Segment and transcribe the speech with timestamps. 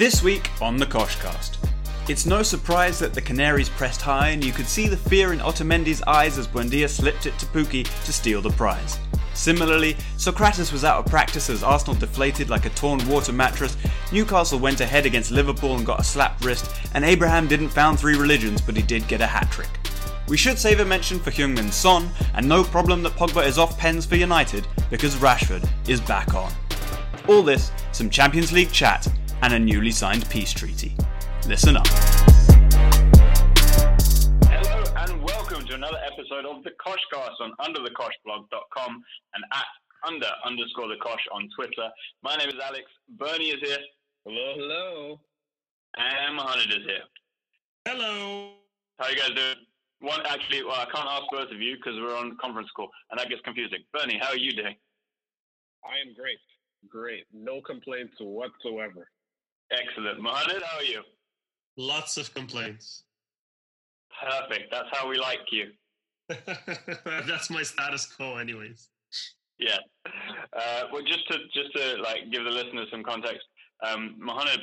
[0.00, 1.58] This week on the Koshcast.
[2.08, 5.40] It's no surprise that the Canaries pressed high and you could see the fear in
[5.40, 8.98] Otamendi's eyes as Buendia slipped it to Pukki to steal the prize.
[9.34, 13.76] Similarly, Socrates was out of practice as Arsenal deflated like a torn water mattress,
[14.10, 18.16] Newcastle went ahead against Liverpool and got a slapped wrist, and Abraham didn't found three
[18.16, 19.68] religions but he did get a hat trick.
[20.28, 23.76] We should save a mention for Heung-min Son, and no problem that Pogba is off
[23.76, 26.50] pens for United because Rashford is back on.
[27.28, 29.06] All this, some Champions League chat,
[29.42, 30.94] and a newly signed peace treaty.
[31.46, 31.86] Listen up.
[34.48, 39.02] Hello and welcome to another episode of the Koshcast on underthekoshblog.com
[39.34, 39.64] and at
[40.06, 41.88] under underscore the Kosh on Twitter.
[42.22, 42.84] My name is Alex.
[43.18, 43.78] Bernie is here.
[44.24, 45.20] Hello, hello.
[45.96, 47.04] And Mohammed is here.
[47.86, 48.52] Hello.
[48.98, 49.56] How you guys doing?
[50.00, 53.20] One actually, well, I can't ask both of you because we're on conference call, and
[53.20, 53.80] that gets confusing.
[53.92, 54.76] Bernie, how are you doing?
[55.84, 56.38] I am great.
[56.88, 57.26] Great.
[57.32, 59.06] No complaints whatsoever.
[59.70, 60.20] Excellent.
[60.20, 61.02] Mohammed, how are you?
[61.76, 63.04] Lots of complaints.
[64.20, 64.70] Perfect.
[64.70, 65.70] That's how we like you.
[67.26, 68.88] That's my status quo, anyways.
[69.58, 69.78] Yeah.
[70.06, 73.42] Uh, well, just to just to like give the listeners some context,
[73.86, 74.60] um, Mohammed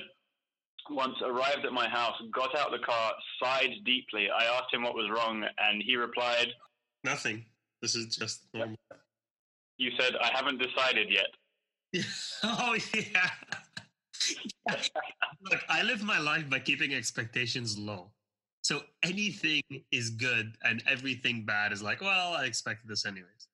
[0.89, 4.29] once arrived at my house, got out the car, sighed deeply.
[4.29, 6.47] I asked him what was wrong, and he replied,
[7.03, 7.45] Nothing.
[7.81, 8.77] This is just normal.
[9.77, 11.27] "You said I haven't decided yet."
[12.43, 13.29] oh yeah.
[15.49, 18.11] Look, I live my life by keeping expectations low.
[18.61, 23.47] So anything is good and everything bad is like, well, I expected this anyways.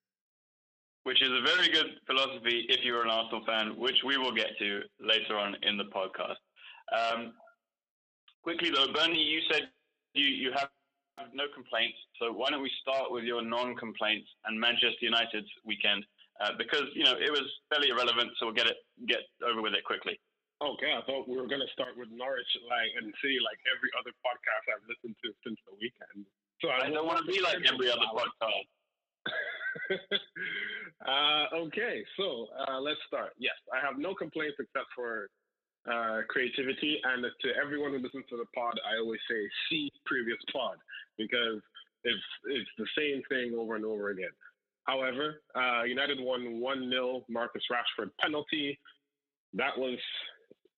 [1.03, 4.57] Which is a very good philosophy if you're an Arsenal fan, which we will get
[4.59, 6.39] to later on in the podcast.
[6.97, 7.33] Um,
[8.41, 9.69] quickly though, Bernie, you said
[10.13, 10.69] you, you have
[11.33, 11.97] no complaints.
[12.19, 16.05] So why don't we start with your non-complaints and Manchester United's weekend?
[16.41, 19.73] Uh, because you know it was fairly irrelevant, so we'll get it get over with
[19.73, 20.19] it quickly.
[20.63, 24.15] Okay, I thought we were gonna start with Norwich, like and see like every other
[24.23, 26.23] podcast I've listened to since the weekend.
[26.63, 28.67] So I, I don't want to be like every other podcast.
[31.03, 33.35] uh, okay, so uh, let's start.
[33.37, 35.27] Yes, I have no complaints except for
[35.83, 40.39] uh, creativity, and to everyone who listens to the pod, I always say see previous
[40.51, 40.77] pod
[41.17, 41.59] because
[42.07, 44.31] it's it's the same thing over and over again.
[44.85, 48.79] However, uh, United won 1 0 Marcus Rashford penalty.
[49.53, 49.99] That was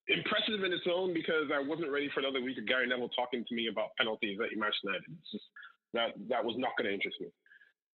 [0.07, 3.43] impressive in its own because I wasn't ready for another week of Gary Neville talking
[3.47, 5.09] to me about penalties at Manchester United.
[5.21, 5.45] It's just
[5.93, 7.29] that that was not going to interest me.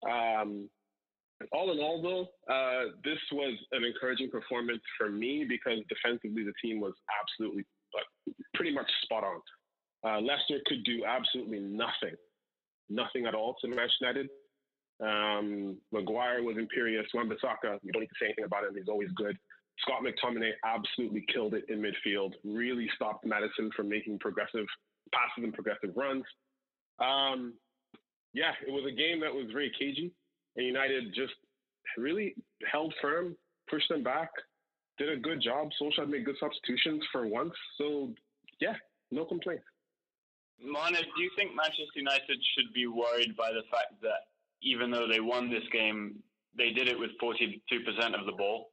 [0.07, 0.69] Um,
[1.51, 6.53] all in all, though, uh, this was an encouraging performance for me because defensively the
[6.63, 7.65] team was absolutely,
[8.55, 9.41] pretty much spot on.
[10.05, 12.15] Uh, Leicester could do absolutely nothing,
[12.89, 14.29] nothing at all to Manchester United.
[14.99, 17.05] Um, Maguire was imperious.
[17.13, 18.75] Wan-Bissaka, you don't need to say anything about him.
[18.75, 19.37] He's always good.
[19.79, 22.33] Scott McTominay absolutely killed it in midfield.
[22.43, 24.65] Really stopped Maddison from making progressive
[25.13, 26.23] passes and progressive runs.
[26.99, 27.53] Um,
[28.33, 30.11] yeah, it was a game that was very cagey,
[30.55, 31.33] and United just
[31.97, 32.35] really
[32.71, 33.35] held firm,
[33.69, 34.29] pushed them back,
[34.97, 35.69] did a good job.
[35.79, 37.53] Solskjaer made good substitutions for once.
[37.77, 38.13] So,
[38.59, 38.75] yeah,
[39.11, 39.63] no complaints.
[40.59, 44.25] Mane, do you think Manchester United should be worried by the fact that
[44.63, 46.17] even though they won this game,
[46.57, 47.61] they did it with 42%
[48.19, 48.71] of the ball?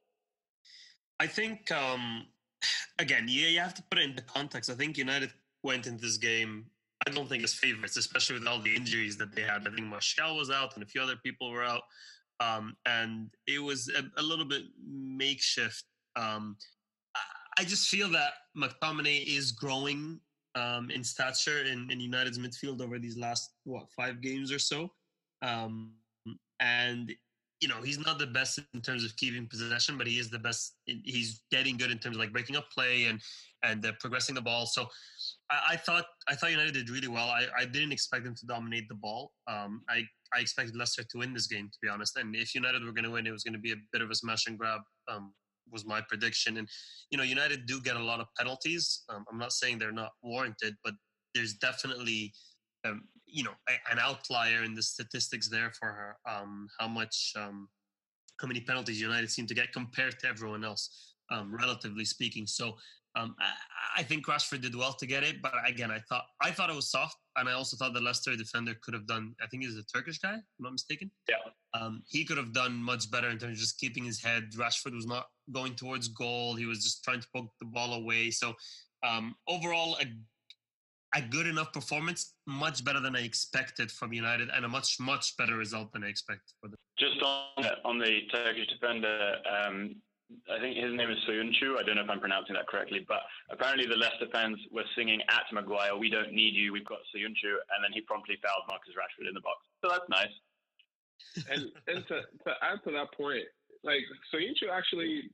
[1.21, 2.27] I think, um,
[2.99, 4.71] again, yeah, you have to put it into context.
[4.71, 5.31] I think United
[5.63, 6.67] went into this game,
[7.07, 9.67] I don't think as favorites, especially with all the injuries that they had.
[9.67, 11.83] I think Martial was out and a few other people were out.
[12.41, 15.85] Um, and it was a, a little bit makeshift.
[16.17, 16.57] Um,
[17.15, 20.21] I, I just feel that McTominay is growing
[20.55, 24.93] um, in stature in, in United's midfield over these last, what, five games or so.
[25.43, 25.93] Um,
[26.61, 27.13] and
[27.65, 30.39] you know he's not the best in terms of keeping possession, but he is the
[30.39, 30.75] best.
[30.85, 33.19] He's getting good in terms of like breaking up play and
[33.63, 34.67] and uh, progressing the ball.
[34.67, 34.87] So
[35.51, 37.29] I, I, thought I thought United did really well.
[37.31, 39.33] I, I didn't expect them to dominate the ball.
[39.49, 40.03] Um, I
[40.37, 42.19] I expected Leicester to win this game to be honest.
[42.19, 44.11] And if United were going to win, it was going to be a bit of
[44.11, 44.83] a smash and grab.
[45.11, 45.33] Um,
[45.73, 46.59] was my prediction.
[46.59, 46.69] And
[47.11, 49.05] you know United do get a lot of penalties.
[49.09, 50.93] Um, I'm not saying they're not warranted, but
[51.35, 52.35] there's definitely
[52.85, 53.05] um,
[53.35, 53.55] you know
[53.91, 56.17] an outlier in the statistics there for her.
[56.31, 57.69] Um, how much, um,
[58.41, 62.47] how many penalties United seem to get compared to everyone else, um, relatively speaking.
[62.47, 62.77] So
[63.17, 66.53] um, I, I, think Rashford did well to get it, but again, I thought I
[66.53, 69.35] thought it was soft, and I also thought the Leicester defender could have done.
[69.43, 71.11] I think he's a Turkish guy, if I'm not mistaken.
[71.29, 71.37] Yeah.
[71.75, 74.53] Um, he could have done much better in terms of just keeping his head.
[74.57, 78.31] Rashford was not going towards goal; he was just trying to poke the ball away.
[78.31, 78.55] So
[79.05, 80.07] um, overall, a
[81.15, 85.37] a good enough performance, much better than I expected from United, and a much much
[85.37, 86.77] better result than I expected for them.
[86.99, 89.97] Just on the, on the Turkish defender, um,
[90.51, 91.79] I think his name is Soyuncu.
[91.79, 93.21] I don't know if I'm pronouncing that correctly, but
[93.51, 96.73] apparently the Leicester fans were singing at Maguire, "We don't need you.
[96.73, 99.59] We've got Soyuncu," and then he promptly fouled Marcus Rashford in the box.
[99.83, 100.35] So that's nice.
[101.51, 103.45] and and to, to add to that point,
[103.83, 104.03] like
[104.33, 105.31] Soyuncu actually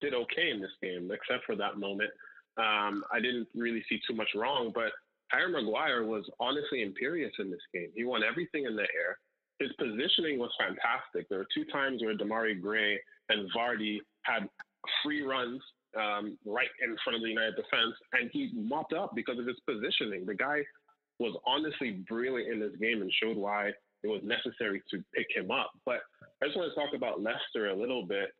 [0.00, 2.10] did okay in this game, except for that moment.
[2.58, 4.92] Um, I didn't really see too much wrong, but
[5.28, 7.88] Harry Maguire was honestly imperious in this game.
[7.94, 9.18] He won everything in the air.
[9.58, 11.28] His positioning was fantastic.
[11.28, 14.48] There were two times where Demarai Gray and Vardy had
[15.02, 15.62] free runs
[15.96, 19.60] um, right in front of the United defense, and he mopped up because of his
[19.68, 20.26] positioning.
[20.26, 20.62] The guy
[21.18, 23.68] was honestly brilliant in this game and showed why
[24.02, 25.70] it was necessary to pick him up.
[25.84, 26.00] But
[26.42, 28.30] I just want to talk about Leicester a little bit.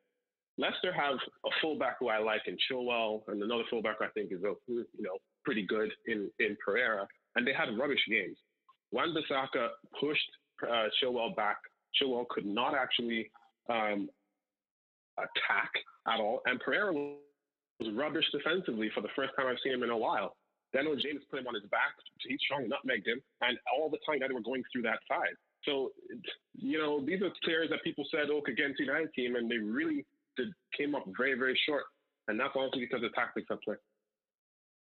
[0.59, 1.15] Leicester have
[1.47, 5.17] a fullback who I like in Chilwell, and another fullback I think is you know
[5.45, 7.07] pretty good in in Pereira,
[7.37, 8.37] and they had rubbish games.
[8.91, 9.69] Wan Bissaka
[9.99, 10.31] pushed
[10.63, 11.57] uh, Chilwell back.
[12.01, 13.31] Chilwell could not actually
[13.71, 14.09] um,
[15.19, 15.71] attack
[16.07, 19.91] at all, and Pereira was rubbish defensively for the first time I've seen him in
[19.91, 20.37] a while.
[20.73, 21.93] Daniel James put him on his back.
[22.27, 25.37] He strong nutmegged him, and all the time that they were going through that side.
[25.65, 25.93] So,
[26.55, 29.51] you know, these are players that people said, oh, could get into United team, and
[29.51, 30.05] they really
[30.37, 31.85] did, came up very, very short.
[32.29, 33.77] And that's also because of tactics at play.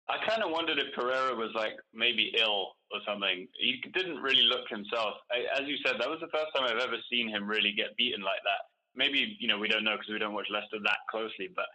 [0.08, 3.46] I kind of wondered if Pereira was like maybe ill or something.
[3.60, 5.14] He didn't really look himself.
[5.30, 7.94] I, as you said, that was the first time I've ever seen him really get
[7.98, 8.72] beaten like that.
[8.96, 11.66] Maybe you know we don't know because we don't watch Leicester that closely, but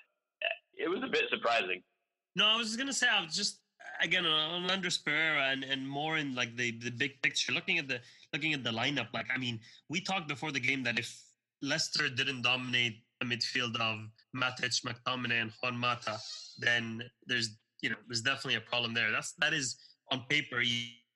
[0.41, 1.83] eh, it was a bit surprising.
[2.35, 3.59] No, I was just gonna say I was just
[4.01, 7.87] again on Andreas Pereira and, and more in like the, the big picture, looking at
[7.87, 7.99] the
[8.33, 9.13] looking at the lineup.
[9.13, 9.59] Like I mean,
[9.89, 11.15] we talked before the game that if
[11.61, 13.99] Leicester didn't dominate a midfield of
[14.35, 16.17] Matic, McTominay, and Juan Mata,
[16.59, 19.11] then there's you know there's definitely a problem there.
[19.11, 19.77] That's that is
[20.11, 20.61] on paper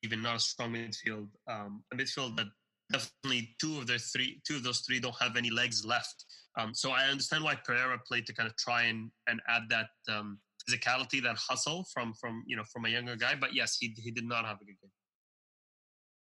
[0.04, 1.28] even not a strong midfield.
[1.50, 2.48] Um, a midfield that
[2.92, 6.26] definitely two of their three two of those three don't have any legs left.
[6.60, 9.90] Um, so I understand why Pereira played to kind of try and and add that
[10.10, 10.40] um,
[10.70, 13.36] physicality, that hustle from from you know from a younger guy.
[13.40, 14.92] But yes, he he did not have a good game.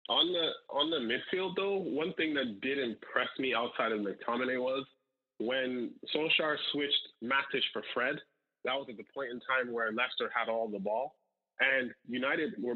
[0.09, 4.59] On the on the midfield though, one thing that did impress me outside of McTominay
[4.59, 4.85] was
[5.39, 8.15] when Solskjaer switched Matic for Fred.
[8.65, 11.15] That was at the point in time where Leicester had all the ball,
[11.59, 12.75] and United were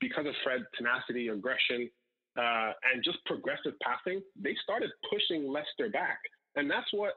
[0.00, 1.90] because of Fred's tenacity, aggression,
[2.38, 4.22] uh, and just progressive passing.
[4.40, 6.18] They started pushing Leicester back,
[6.56, 7.14] and that's what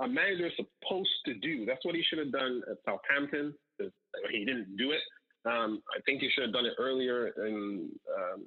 [0.00, 1.66] a manager is supposed to do.
[1.66, 3.54] That's what he should have done at Southampton.
[4.30, 5.02] He didn't do it.
[5.44, 8.44] Um, I think he should have done it earlier in um,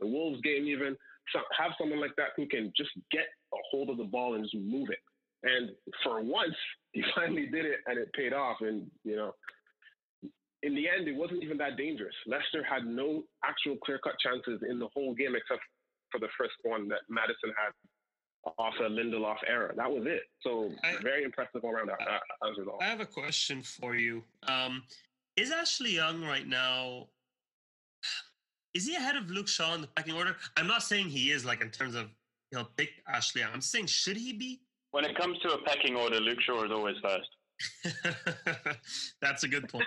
[0.00, 0.96] the Wolves game, even.
[1.32, 4.44] So have someone like that who can just get a hold of the ball and
[4.44, 4.98] just move it.
[5.42, 5.70] And
[6.02, 6.54] for once,
[6.92, 8.58] he finally did it, and it paid off.
[8.60, 9.32] And you know,
[10.62, 12.14] in the end, it wasn't even that dangerous.
[12.26, 15.60] Leicester had no actual clear-cut chances in the whole game, except
[16.10, 17.72] for the first one that Maddison had
[18.58, 19.74] off a Lindelof error.
[19.76, 20.22] That was it.
[20.42, 22.78] So I, very impressive all around uh, as a result.
[22.80, 24.22] I have a question for you.
[24.46, 24.82] Um,
[25.36, 27.08] is Ashley Young right now?
[28.74, 30.36] Is he ahead of Luke Shaw in the pecking order?
[30.56, 32.08] I'm not saying he is, like in terms of
[32.50, 34.60] he'll pick Ashley I'm saying should he be?
[34.90, 37.28] When it comes to a pecking order, Luke Shaw is always first.
[39.22, 39.84] That's a good point.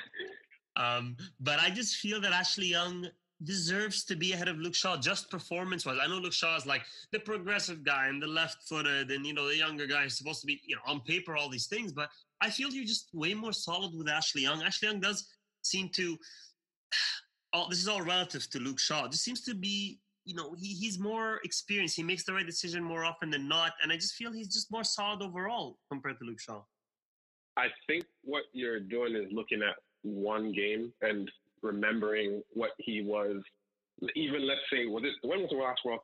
[0.76, 3.08] Um, but I just feel that Ashley Young
[3.44, 5.98] deserves to be ahead of Luke Shaw just performance wise.
[6.02, 9.34] I know Luke Shaw is like the progressive guy and the left footed and you
[9.34, 11.92] know the younger guy is supposed to be, you know, on paper all these things,
[11.92, 12.10] but
[12.42, 14.62] I feel you're just way more solid with Ashley Young.
[14.62, 15.28] Ashley Young does
[15.64, 16.18] seem to
[17.54, 19.08] all this is all relative to Luke Shaw.
[19.08, 21.96] Just seems to be, you know, he, he's more experienced.
[21.96, 23.74] He makes the right decision more often than not.
[23.82, 26.62] And I just feel he's just more solid overall compared to Luke Shaw.
[27.58, 31.30] I think what you're doing is looking at one game and
[31.62, 33.38] remembering what he was.
[34.16, 36.00] Even let's say, was it when was the last World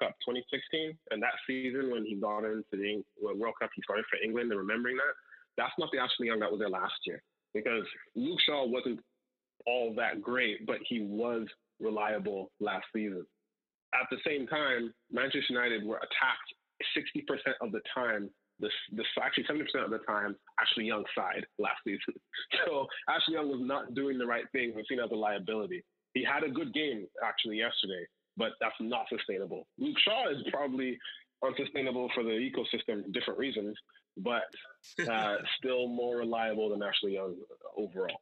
[0.00, 0.16] Cup?
[0.26, 4.50] 2016, and that season when he got into the World Cup, he started for England,
[4.50, 5.14] and remembering that,
[5.56, 7.22] that's not the Ashley Young that was there last year
[7.54, 9.00] because Luke Shaw wasn't
[9.66, 11.46] all that great, but he was
[11.80, 13.24] reliable last season.
[14.00, 16.52] At the same time, Manchester United were attacked
[16.96, 21.78] 60% of the time the, the actually 70% of the time Ashley Young side last
[21.84, 22.00] season.
[22.66, 25.84] So Ashley Young was not doing the right thing, was seen as a liability.
[26.14, 29.66] He had a good game actually yesterday, but that's not sustainable.
[29.78, 30.98] Luke Shaw is probably
[31.44, 33.76] unsustainable for the ecosystem for different reasons,
[34.16, 34.44] but
[35.10, 37.36] uh, still more reliable than Ashley Young
[37.76, 38.16] overall.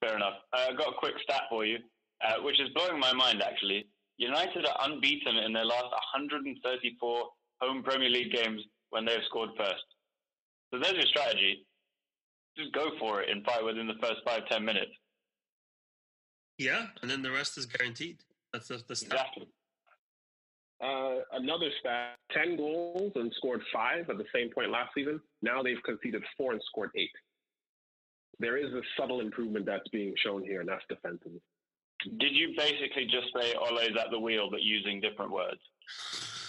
[0.00, 0.34] Fair enough.
[0.52, 1.78] Uh, I've got a quick stat for you,
[2.26, 3.86] uh, which is blowing my mind actually.
[4.22, 7.24] United are unbeaten in their last 134
[7.60, 9.84] home Premier League games when they've scored first.
[10.72, 11.66] So there's your strategy.
[12.56, 14.92] Just go for it and fight within the first five, ten minutes.
[16.58, 18.18] Yeah, and then the rest is guaranteed.
[18.52, 19.48] That's the, the Exactly.
[20.82, 25.20] uh, another stat: ten goals and scored five at the same point last season.
[25.40, 27.10] Now they've conceded four and scored eight.
[28.38, 31.40] There is a subtle improvement that's being shown here, and that's defensively.
[32.18, 35.60] Did you basically just say Ole's at the wheel, but using different words?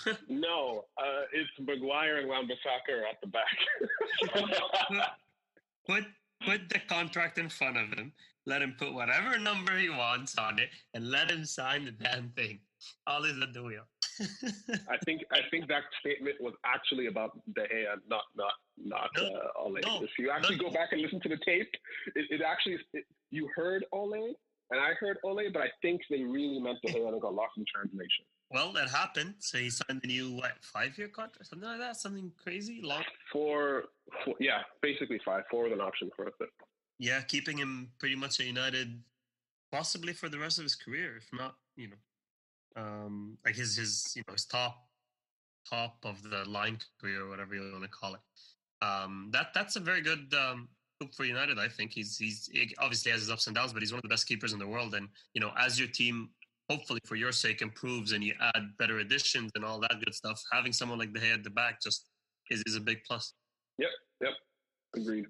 [0.30, 5.08] no, uh, it's Maguire and Wan-Bissaka at the back.
[5.88, 6.06] put
[6.46, 8.12] put the contract in front of him.
[8.46, 12.30] Let him put whatever number he wants on it, and let him sign the damn
[12.32, 12.60] thing.
[13.08, 13.84] All is at the wheel.
[14.90, 19.24] I think I think that statement was actually about De Gea, not not not no,
[19.24, 19.80] uh, Ole.
[19.86, 21.72] No, if you actually no, go back and listen to the tape,
[22.16, 24.36] it, it actually it, you heard Ole
[24.72, 27.34] and I heard Ole, but I think they really meant De Gea and it got
[27.34, 28.26] lost in translation.
[28.52, 29.36] Well, that happened.
[29.40, 33.04] So he signed a new what five year contract, something like that, something crazy long.
[33.32, 33.86] For,
[34.24, 36.50] for yeah, basically five, four with an option for a fifth.
[37.00, 39.02] Yeah, keeping him pretty much at United,
[39.72, 44.14] possibly for the rest of his career, if not, you know, um, like his his
[44.16, 44.88] you know his top
[45.70, 48.22] top of the line career, or whatever you want to call it.
[48.86, 50.70] Um, that that's a very good um,
[51.14, 51.60] for United.
[51.60, 54.04] I think he's he's he obviously has his ups and downs, but he's one of
[54.04, 54.94] the best keepers in the world.
[54.96, 56.30] And you know, as your team
[56.70, 60.42] hopefully for your sake improves and you add better additions and all that good stuff,
[60.52, 62.10] having someone like De Gea at the back just
[62.50, 63.34] is, is a big plus.
[63.80, 63.90] Yep,
[64.22, 64.34] yep,
[64.96, 65.26] agreed.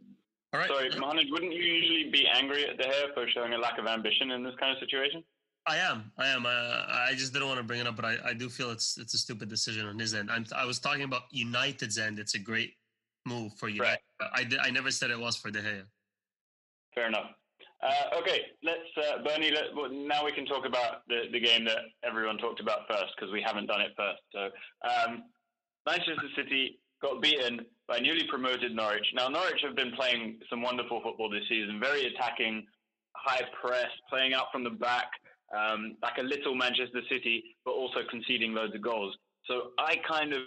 [0.54, 0.70] All right.
[0.70, 3.88] Sorry, Mohamed, wouldn't you usually be angry at De Gea for showing a lack of
[3.88, 5.24] ambition in this kind of situation?
[5.66, 6.12] I am.
[6.18, 6.46] I am.
[6.46, 8.98] Uh, I just didn't want to bring it up, but I, I do feel it's
[8.98, 10.30] it's a stupid decision on his end.
[10.30, 12.20] I'm, I was talking about United's end.
[12.20, 12.74] It's a great
[13.26, 14.00] move for United.
[14.22, 14.56] Right.
[14.62, 15.84] I, I never said it was for De Gea.
[16.94, 17.32] Fair enough.
[17.82, 19.52] Uh, okay, let's uh, Bernie.
[19.52, 23.12] Let, well, now we can talk about the, the game that everyone talked about first
[23.16, 24.22] because we haven't done it first.
[24.32, 24.50] So,
[24.88, 25.24] um,
[25.86, 29.06] Manchester City got beaten by newly promoted Norwich.
[29.14, 32.66] Now, Norwich have been playing some wonderful football this season, very attacking,
[33.16, 35.10] high press, playing out from the back,
[35.54, 39.18] um, like a little Manchester City, but also conceding loads of goals.
[39.46, 40.44] So I kind of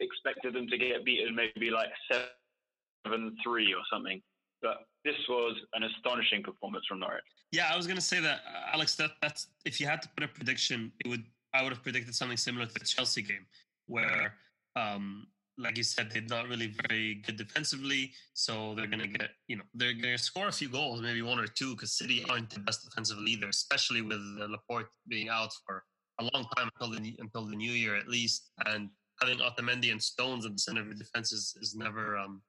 [0.00, 4.20] expected them to get beaten maybe like seven three or something.
[4.62, 7.22] But this was an astonishing performance from Norwich.
[7.52, 8.96] Yeah, I was going to say that, uh, Alex.
[8.96, 12.14] That that's if you had to put a prediction, it would I would have predicted
[12.14, 13.46] something similar to the Chelsea game,
[13.86, 14.34] where,
[14.74, 15.26] um,
[15.58, 19.56] like you said, they're not really very good defensively, so they're going to get you
[19.56, 22.50] know they're going to score a few goals, maybe one or two, because City aren't
[22.50, 25.84] the best defensively either, especially with uh, Laporte being out for
[26.20, 28.88] a long time until the until the new year at least, and
[29.20, 32.42] having Otamendi and Stones at the center of your defense is, is never um,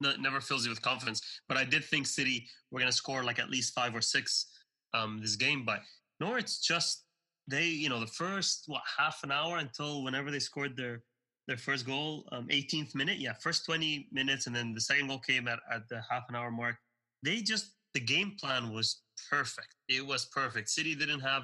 [0.00, 1.20] never fills you with confidence.
[1.48, 4.46] But I did think City were going to score like at least five or six
[4.94, 5.64] um, this game.
[5.64, 5.80] But
[6.20, 7.04] Norwich just
[7.48, 11.02] they you know the first what half an hour until whenever they scored their
[11.48, 15.18] their first goal, um, 18th minute, yeah, first 20 minutes, and then the second goal
[15.18, 16.76] came at, at the half an hour mark.
[17.22, 19.74] They just the game plan was perfect.
[19.88, 20.70] It was perfect.
[20.70, 21.42] City didn't have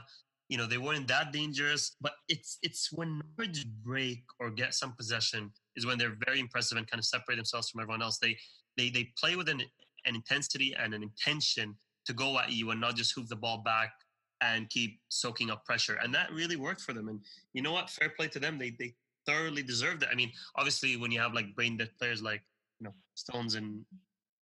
[0.49, 4.93] you know they weren't that dangerous but it's it's when Norwich break or get some
[4.93, 8.19] possession is when they're very impressive and kind of separate themselves from everyone else.
[8.19, 8.37] They
[8.77, 9.63] they they play with an,
[10.07, 11.77] an intensity and an intention
[12.07, 13.93] to go at you and not just hoof the ball back
[14.41, 17.21] and keep soaking up pressure and that really worked for them and
[17.53, 17.91] you know what?
[17.91, 18.59] Fair play to them.
[18.59, 18.95] They they
[19.27, 20.09] thoroughly deserved it.
[20.11, 22.43] I mean obviously when you have like brain dead players like
[22.81, 23.85] you know stones and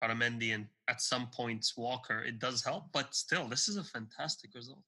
[0.03, 4.51] Otamendi and at some points Walker, it does help, but still, this is a fantastic
[4.55, 4.81] result.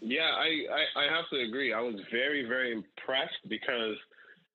[0.00, 1.72] Yeah, I, I, I have to agree.
[1.72, 3.96] I was very, very impressed because,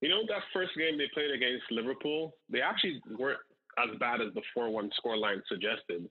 [0.02, 3.40] you know, that first game they played against Liverpool, they actually weren't
[3.78, 6.10] as bad as the 4 1 scoreline suggested.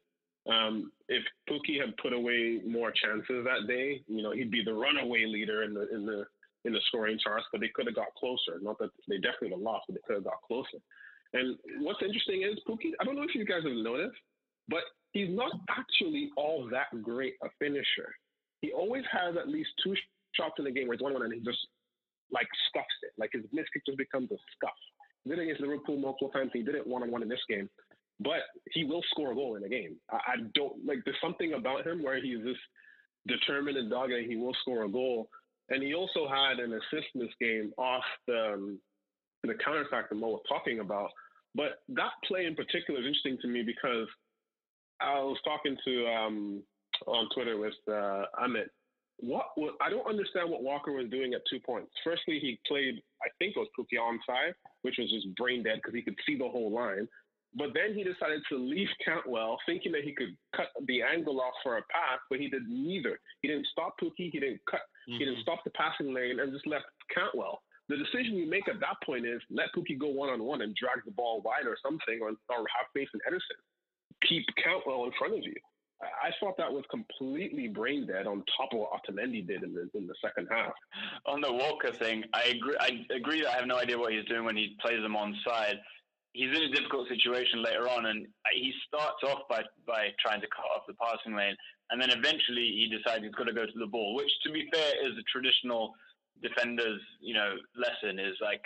[0.48, 4.74] Um, if Pukki had put away more chances that day, you know, he'd be the
[4.74, 6.24] runaway leader in the in the
[6.64, 8.58] in the scoring charts, but they could have got closer.
[8.60, 10.78] Not that they definitely would have lost, but they could have got closer.
[11.32, 14.18] And what's interesting is Pukki, I don't know if you guys have noticed,
[14.68, 14.82] but
[15.12, 18.14] he's not actually all that great a finisher
[18.62, 19.94] he always has at least two
[20.34, 21.58] shots in the game where it's one on one and he just
[22.32, 23.12] like scuffs it.
[23.18, 24.78] Like his miss kick just becomes a scuff.
[25.24, 26.50] He did it against Liverpool multiple times.
[26.54, 27.68] He did it one on one in this game,
[28.20, 28.40] but
[28.70, 29.96] he will score a goal in a game.
[30.10, 30.98] I, I, don't like.
[31.04, 32.60] There's something about him where he's just
[33.28, 35.28] determined and dogged, and he will score a goal.
[35.68, 38.80] And he also had an assist in this game off the um,
[39.44, 41.10] the counter attack that Mo was talking about.
[41.54, 44.08] But that play in particular is interesting to me because
[45.00, 46.62] I was talking to um,
[47.06, 48.68] on Twitter with uh, Amit.
[49.18, 49.46] What,
[49.80, 51.92] I don't understand what Walker was doing at two points.
[52.02, 55.94] Firstly, he played I think it was Pukki onside, which was just brain dead because
[55.94, 57.08] he could see the whole line.
[57.54, 61.52] But then he decided to leave Cantwell, thinking that he could cut the angle off
[61.62, 63.20] for a pass, but he did neither.
[63.42, 64.32] He didn't stop Pukki.
[64.32, 65.12] he didn't cut, mm-hmm.
[65.12, 65.42] he didn't mm-hmm.
[65.42, 67.60] stop the passing lane, and just left Cantwell.
[67.88, 70.74] The decision you make at that point is let Pukki go one on one and
[70.74, 73.60] drag the ball wide or something, or, or have faith in Ederson.
[74.26, 75.54] Keep Cantwell in front of you.
[76.02, 79.88] I thought that was completely brain dead on top of what Otamendi did in the
[79.94, 80.72] in the second half.
[81.26, 82.76] On the Walker thing, I agree.
[82.80, 85.36] I agree that I have no idea what he's doing when he plays them on
[85.46, 85.78] side.
[86.32, 90.48] He's in a difficult situation later on, and he starts off by by trying to
[90.48, 91.56] cut off the passing lane,
[91.90, 94.14] and then eventually he decides he's got to go to the ball.
[94.14, 95.94] Which, to be fair, is a traditional
[96.42, 98.18] defender's you know lesson.
[98.18, 98.62] Is like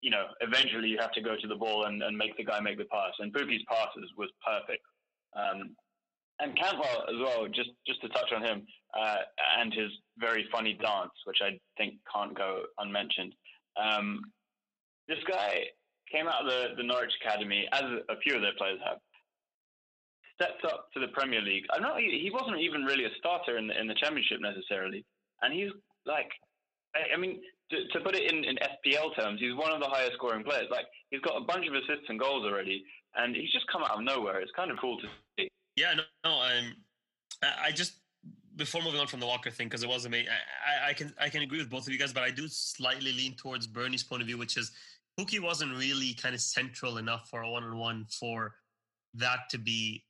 [0.00, 2.60] you know eventually you have to go to the ball and, and make the guy
[2.60, 3.12] make the pass.
[3.18, 4.84] And Pukki's passes was perfect.
[5.36, 5.76] Um,
[6.40, 7.46] and Cantwell as well.
[7.48, 8.66] Just just to touch on him
[8.98, 9.16] uh,
[9.58, 13.34] and his very funny dance, which I think can't go unmentioned.
[13.80, 14.20] Um,
[15.08, 15.64] this guy
[16.10, 18.98] came out of the, the Norwich Academy, as a few of their players have,
[20.34, 21.64] stepped up to the Premier League.
[21.72, 22.00] I'm not.
[22.00, 25.04] He wasn't even really a starter in the in the Championship necessarily,
[25.42, 25.70] and he's
[26.04, 26.28] like,
[26.94, 27.40] I, I mean,
[27.70, 30.66] to, to, put it in, in FPL terms, he's one of the highest scoring players.
[30.70, 32.84] Like he's got a bunch of assists and goals already,
[33.16, 34.40] and he's just come out of nowhere.
[34.40, 35.48] It's kind of cool to see.
[35.76, 36.40] Yeah, no, no.
[36.40, 36.74] Um,
[37.42, 37.92] I just
[38.56, 40.26] before moving on from the Walker thing because it wasn't me.
[40.26, 43.12] I, I, can I can agree with both of you guys, but I do slightly
[43.12, 44.72] lean towards Bernie's point of view, which is
[45.18, 48.54] Pukki wasn't really kind of central enough for a one on one for
[49.14, 50.04] that to be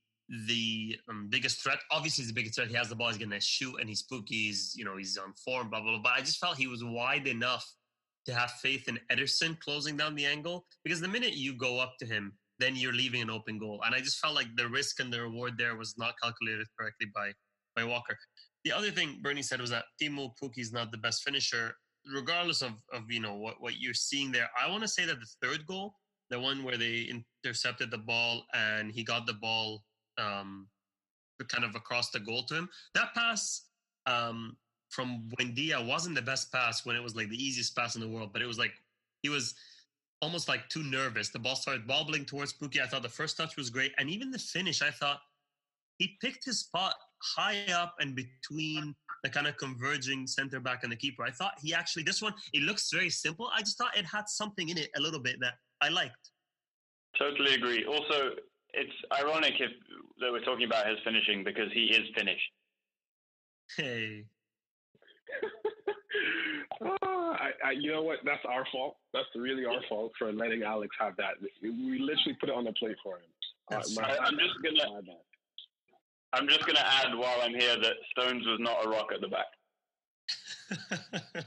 [0.46, 1.78] the um, biggest threat.
[1.90, 2.68] Obviously, he's the biggest threat.
[2.68, 3.08] He has the ball.
[3.08, 4.46] He's going to shoot, and he's spooky.
[4.46, 5.70] He's you know he's on form.
[5.70, 6.02] Blah blah blah.
[6.02, 7.68] But I just felt he was wide enough
[8.26, 11.94] to have faith in Ederson closing down the angle because the minute you go up
[11.98, 13.80] to him, then you're leaving an open goal.
[13.84, 17.08] And I just felt like the risk and the reward there was not calculated correctly
[17.14, 17.32] by
[17.74, 18.16] by Walker.
[18.64, 21.74] The other thing Bernie said was that Teemu Pukki is not the best finisher,
[22.12, 24.48] regardless of of you know what what you're seeing there.
[24.60, 25.94] I want to say that the third goal,
[26.30, 27.10] the one where they
[27.44, 29.84] intercepted the ball and he got the ball
[30.18, 30.68] um,
[31.48, 33.66] kind of across the goal to him, that pass
[34.06, 34.56] um,
[34.88, 38.08] from Buendia wasn't the best pass when it was like the easiest pass in the
[38.08, 38.72] world, but it was like
[39.22, 39.54] he was
[40.22, 41.28] almost like too nervous.
[41.28, 42.80] The ball started bobbling towards Pukki.
[42.80, 43.92] I thought the first touch was great.
[43.98, 45.20] And even the finish, I thought
[45.98, 46.94] he picked his spot
[47.36, 51.24] high up and between the kind of converging center back and the keeper.
[51.24, 53.50] I thought he actually, this one, it looks very simple.
[53.54, 56.30] I just thought it had something in it a little bit that I liked.
[57.18, 57.84] Totally agree.
[57.84, 58.30] Also,
[58.74, 59.70] it's ironic if
[60.20, 62.50] that we're talking about his finishing because he is finished.
[63.76, 64.24] Hey.
[66.82, 68.18] oh, I, I, you know what?
[68.24, 68.96] That's our fault.
[69.12, 71.34] That's really our fault for letting Alex have that.
[71.62, 73.24] We literally put it on the plate for him.
[73.70, 75.00] Uh, my, I'm just gonna.
[76.32, 79.28] I'm just gonna add while I'm here that Stones was not a rock at the
[79.28, 79.46] back.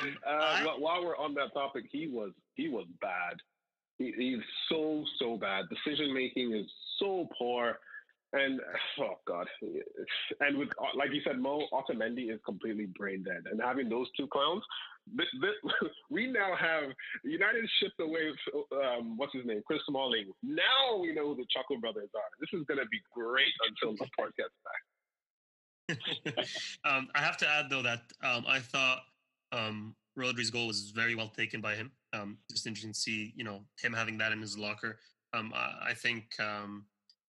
[0.00, 3.36] um, uh, I, while we're on that topic, he was he was bad.
[3.98, 5.64] He, he's so so bad.
[5.68, 6.66] Decision making is
[6.98, 7.78] so poor.
[8.36, 8.60] And
[9.00, 9.46] oh god,
[10.40, 14.26] and with like you said, Mo Otamendi is completely brain dead, and having those two
[14.28, 14.62] clowns,
[15.14, 16.90] this, this, we now have
[17.24, 18.32] United shipped away.
[18.72, 20.32] Um, what's his name, Chris Smalling.
[20.42, 22.30] Now we know who the Chuckle Brothers are.
[22.40, 24.82] This is going to be great until the Laporte gets back.
[26.84, 29.02] um, I have to add though that um, I thought
[29.52, 31.92] um, Rodri's goal was very well taken by him.
[32.12, 34.98] Um, just interesting to see, you know, him having that in his locker.
[35.32, 36.86] Um, I, I think um,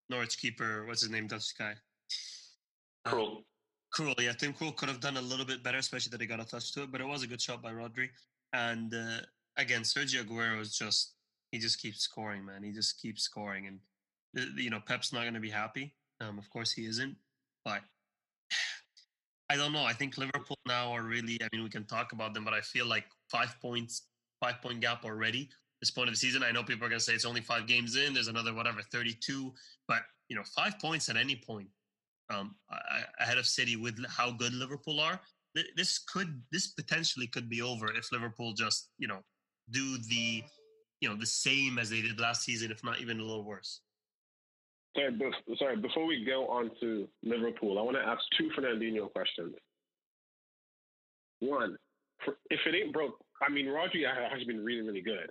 [0.09, 1.75] Norwich keeper, what's his name, Dutch guy?
[3.05, 3.37] Krul.
[3.37, 3.41] Uh,
[3.93, 4.33] Krul, yeah.
[4.33, 6.73] Tim Krul could have done a little bit better, especially that he got a touch
[6.73, 8.09] to it, but it was a good shot by Rodri.
[8.53, 9.21] And uh,
[9.57, 11.13] again, Sergio Aguero is just,
[11.51, 12.63] he just keeps scoring, man.
[12.63, 13.67] He just keeps scoring.
[13.67, 13.79] And,
[14.37, 15.95] uh, you know, Pep's not going to be happy.
[16.21, 17.15] Um, of course he isn't.
[17.65, 17.81] But
[19.49, 19.83] I don't know.
[19.83, 22.61] I think Liverpool now are really, I mean, we can talk about them, but I
[22.61, 24.03] feel like five points,
[24.41, 25.49] five point gap already
[25.81, 26.43] this point of the season.
[26.43, 28.13] I know people are going to say it's only five games in.
[28.13, 29.53] There's another whatever 32,
[29.87, 31.67] but you know, five points at any point
[32.29, 32.55] um,
[33.19, 35.19] ahead of City with how good Liverpool are.
[35.75, 39.19] This could, this potentially could be over if Liverpool just you know
[39.71, 40.43] do the,
[41.01, 43.81] you know, the same as they did last season, if not even a little worse.
[44.95, 45.11] Sorry,
[45.57, 45.77] sorry.
[45.77, 49.55] Before we go on to Liverpool, I want to ask two Fernandinho questions.
[51.39, 51.77] One,
[52.49, 53.15] if it ain't broke,
[53.47, 55.29] I mean, Rodri has been really, really good.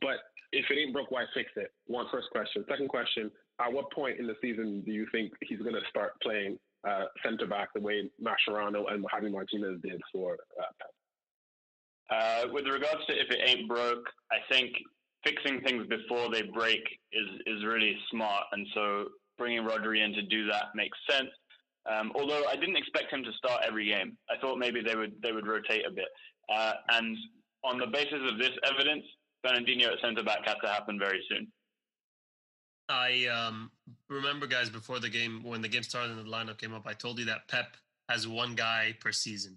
[0.00, 0.18] But
[0.52, 1.72] if it ain't broke, why fix it?
[1.86, 2.64] One first question.
[2.68, 6.12] Second question: At what point in the season do you think he's going to start
[6.22, 10.90] playing uh, centre back the way Mascherano and Javi Martinez did for uh, Pep?
[12.10, 14.72] Uh, with regards to if it ain't broke, I think
[15.24, 19.06] fixing things before they break is is really smart, and so
[19.38, 21.30] bringing Rodri in to do that makes sense.
[21.90, 25.14] Um, although I didn't expect him to start every game, I thought maybe they would
[25.22, 26.08] they would rotate a bit.
[26.52, 27.16] Uh, and
[27.64, 29.04] on the basis of this evidence,
[29.44, 31.48] Fernandinho at centre back has to happen very soon.
[32.88, 33.70] I um,
[34.08, 36.92] remember, guys, before the game, when the game started and the lineup came up, I
[36.92, 37.76] told you that Pep
[38.08, 39.56] has one guy per season.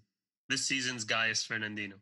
[0.50, 1.93] This season's guy is Fernandinho.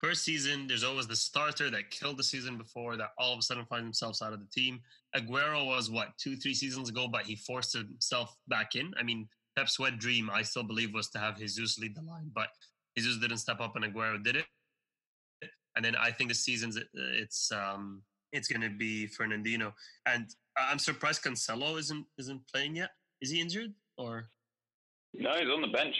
[0.00, 3.42] First season, there's always the starter that killed the season before that all of a
[3.42, 4.80] sudden finds themselves out of the team.
[5.16, 8.92] Aguero was what two, three seasons ago, but he forced himself back in.
[8.98, 12.30] I mean, Pep's wet dream, I still believe, was to have Jesus lead the line,
[12.34, 12.48] but
[12.98, 14.46] Jesus didn't step up, and Aguero did it.
[15.76, 19.72] And then I think the season's it's um it's going to be Fernandinho.
[20.06, 22.90] and I'm surprised Cancelo isn't isn't playing yet.
[23.20, 24.28] Is he injured or?
[25.14, 25.94] No, he's on the bench.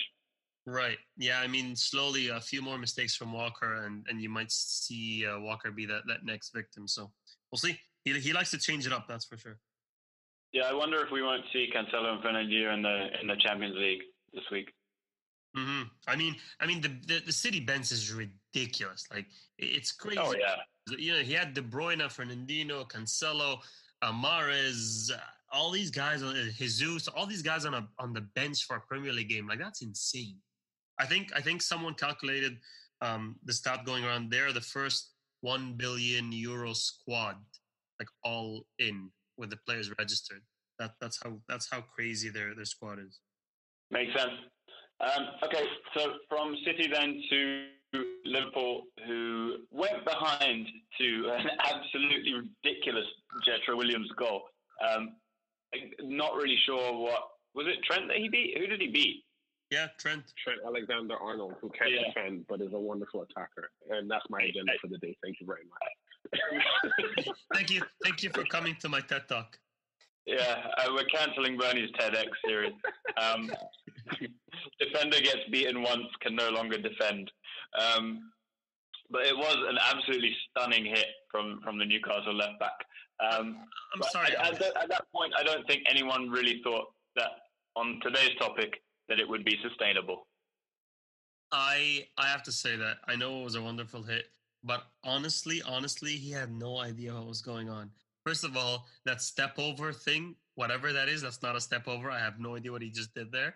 [0.67, 0.99] Right.
[1.17, 1.41] Yeah.
[1.41, 5.41] I mean, slowly a few more mistakes from Walker, and and you might see uh,
[5.41, 6.89] Walker be that that next victim.
[6.89, 7.11] So
[7.51, 7.79] we'll see.
[8.05, 9.07] He he likes to change it up.
[9.09, 9.59] That's for sure.
[10.53, 13.77] Yeah, I wonder if we won't see Cancelo and Fernandinho in the in the Champions
[13.77, 14.73] League this week.
[15.57, 15.83] Mm-hmm.
[16.09, 19.07] I mean, I mean the, the the city bench is ridiculous.
[19.13, 19.27] Like
[19.59, 20.19] it's crazy.
[20.21, 20.57] Oh yeah.
[20.99, 23.59] You know, he had De Bruyne, Fernandinho, Cancelo,
[24.03, 25.17] Amares, uh,
[25.51, 28.81] all these guys, uh, Jesus, all these guys on a on the bench for a
[28.81, 29.47] Premier League game.
[29.47, 30.37] Like that's insane.
[30.99, 32.59] I think I think someone calculated
[33.01, 34.31] um, the stat going around.
[34.31, 37.37] They're the first one billion euro squad,
[37.99, 40.43] like all in with the players registered.
[40.79, 43.21] That that's how that's how crazy their their squad is.
[43.91, 44.33] Makes sense.
[45.01, 45.65] Um, okay,
[45.97, 47.67] so from City then to
[48.25, 50.67] Liverpool, who went behind
[50.99, 53.07] to an absolutely ridiculous
[53.47, 54.43] Jetro Willems goal.
[54.89, 55.17] Um,
[56.01, 57.23] not really sure what
[57.55, 57.83] was it.
[57.85, 58.57] Trent that he beat.
[58.59, 59.25] Who did he beat?
[59.71, 60.23] Yeah, Trent.
[60.43, 62.07] Trent Alexander Arnold, who can't yeah.
[62.07, 65.17] defend but is a wonderful attacker, and that's my agenda for the day.
[65.23, 67.35] Thank you very much.
[67.55, 67.83] Thank you.
[68.03, 69.59] Thank you for coming to my TED Talk.
[70.27, 72.73] Yeah, uh, we're cancelling Bernie's TEDx series.
[73.21, 73.51] Um,
[74.79, 77.31] defender gets beaten once, can no longer defend.
[77.79, 78.31] Um,
[79.11, 82.73] but it was an absolutely stunning hit from, from the Newcastle left back.
[83.21, 83.57] Um,
[83.95, 84.35] I'm sorry.
[84.37, 87.31] At, at, at, that point, I don't think anyone really thought that
[87.77, 90.27] on today's topic that it would be sustainable.
[91.53, 94.25] I I have to say that I know it was a wonderful hit,
[94.65, 97.91] but honestly, honestly, he had no idea what was going on.
[98.27, 102.11] First of all, that step over thing, whatever that is, that's not a step over.
[102.11, 103.55] I have no idea what he just did there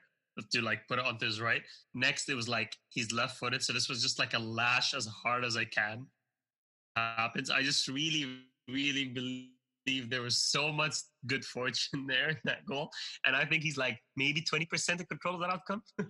[0.53, 1.63] to like put it onto his right.
[1.95, 3.63] Next, it was like he's left footed.
[3.63, 6.07] So this was just like a lash as hard as I can
[6.99, 7.51] happens.
[7.51, 10.95] I just really, really believe there was so much
[11.27, 12.91] good fortune there in that goal.
[13.25, 15.83] And I think he's like maybe 20% in control of that outcome.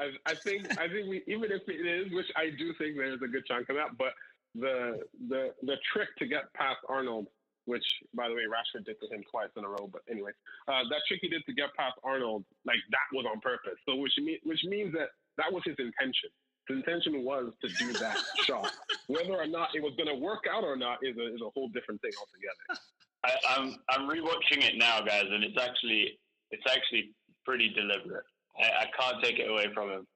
[0.00, 3.20] I, I think I think we even if it is, which I do think there's
[3.20, 4.12] a good chunk of that, but
[4.54, 7.26] the the the trick to get past Arnold
[7.68, 9.88] which, by the way, Rashford did to him twice in a row.
[9.92, 10.32] But anyway,
[10.66, 13.76] uh, that trick he did to get past Arnold, like that was on purpose.
[13.86, 16.32] So which mean, which means that that was his intention.
[16.66, 18.72] His intention was to do that shot.
[19.06, 21.50] Whether or not it was going to work out or not is a, is a
[21.52, 22.80] whole different thing altogether.
[23.24, 26.18] I, I'm I'm rewatching it now, guys, and it's actually
[26.50, 27.12] it's actually
[27.44, 28.24] pretty deliberate.
[28.56, 30.06] I, I can't take it away from him.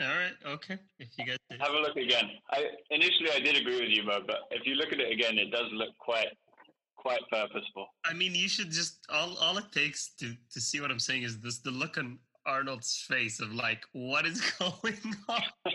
[0.00, 0.34] All right.
[0.44, 0.78] Okay.
[0.98, 4.20] If you guys have a look again, I initially I did agree with you, Mo,
[4.26, 6.26] but if you look at it again, it does look quite
[7.02, 7.88] quite purposeful.
[8.06, 11.24] I mean, you should just all all it takes to to see what I'm saying
[11.24, 15.42] is this the look on Arnold's face of like, what is going on?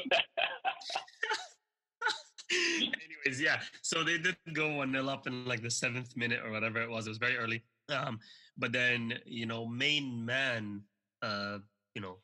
[2.52, 3.60] Anyways, yeah.
[3.82, 6.90] So they did go one nil up in like the seventh minute or whatever it
[6.90, 7.08] was.
[7.08, 7.62] It was very early.
[7.90, 8.20] Um,
[8.58, 10.82] but then you know, main man,
[11.22, 11.60] uh,
[11.94, 12.20] you know,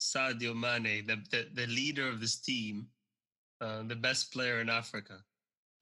[0.00, 2.86] Sadio Mane, the the, the leader of this team,
[3.60, 5.18] uh, the best player in Africa,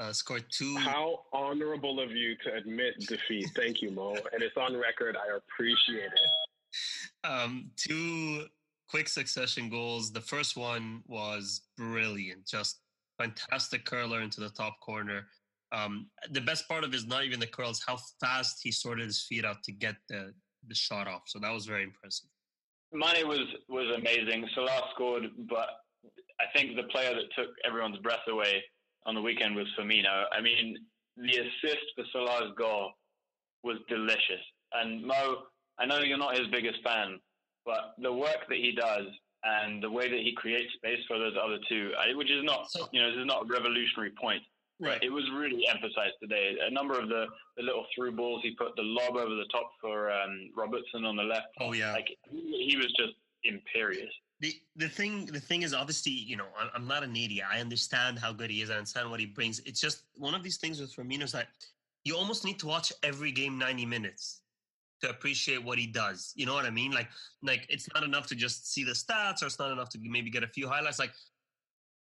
[0.00, 0.76] uh, scored two.
[0.76, 3.50] How honorable of you to admit defeat.
[3.54, 4.14] Thank you, Mo.
[4.32, 5.16] And it's on record.
[5.16, 7.28] I appreciate it.
[7.28, 8.46] Um, two
[8.88, 10.12] quick succession goals.
[10.12, 12.80] The first one was brilliant, just
[13.18, 15.26] fantastic curler into the top corner.
[15.72, 19.06] Um, the best part of it is not even the curls, how fast he sorted
[19.06, 20.32] his feet out to get the,
[20.68, 21.22] the shot off.
[21.26, 22.28] So that was very impressive.
[22.92, 24.48] Mane was was amazing.
[24.54, 25.68] Salah scored, but
[26.40, 28.62] I think the player that took everyone's breath away
[29.06, 30.24] on the weekend was Firmino.
[30.36, 30.76] I mean,
[31.16, 32.90] the assist for Salah's goal
[33.62, 34.42] was delicious.
[34.74, 35.44] And Mo,
[35.78, 37.20] I know you're not his biggest fan,
[37.64, 39.06] but the work that he does
[39.44, 43.00] and the way that he creates space for those other two, which is not, you
[43.00, 44.42] know, this is not a revolutionary point.
[44.78, 45.02] Right.
[45.02, 46.54] It was really emphasized today.
[46.66, 49.70] A number of the, the little through balls he put the lob over the top
[49.80, 51.46] for um, Robertson on the left.
[51.60, 53.14] Oh yeah, like he, he was just
[53.44, 57.46] imperious the the thing the thing is obviously you know I'm, not an idiot.
[57.50, 58.70] I understand how good he is.
[58.70, 59.60] I understand what he brings.
[59.60, 61.48] It's just one of these things with Firmino is that
[62.04, 64.42] you almost need to watch every game 90 minutes
[65.02, 66.32] to appreciate what he does.
[66.36, 66.92] You know what i mean?
[66.92, 67.08] Like
[67.42, 70.30] like it's not enough to just see the stats or it's not enough to maybe
[70.30, 70.98] get a few highlights.
[70.98, 71.12] Like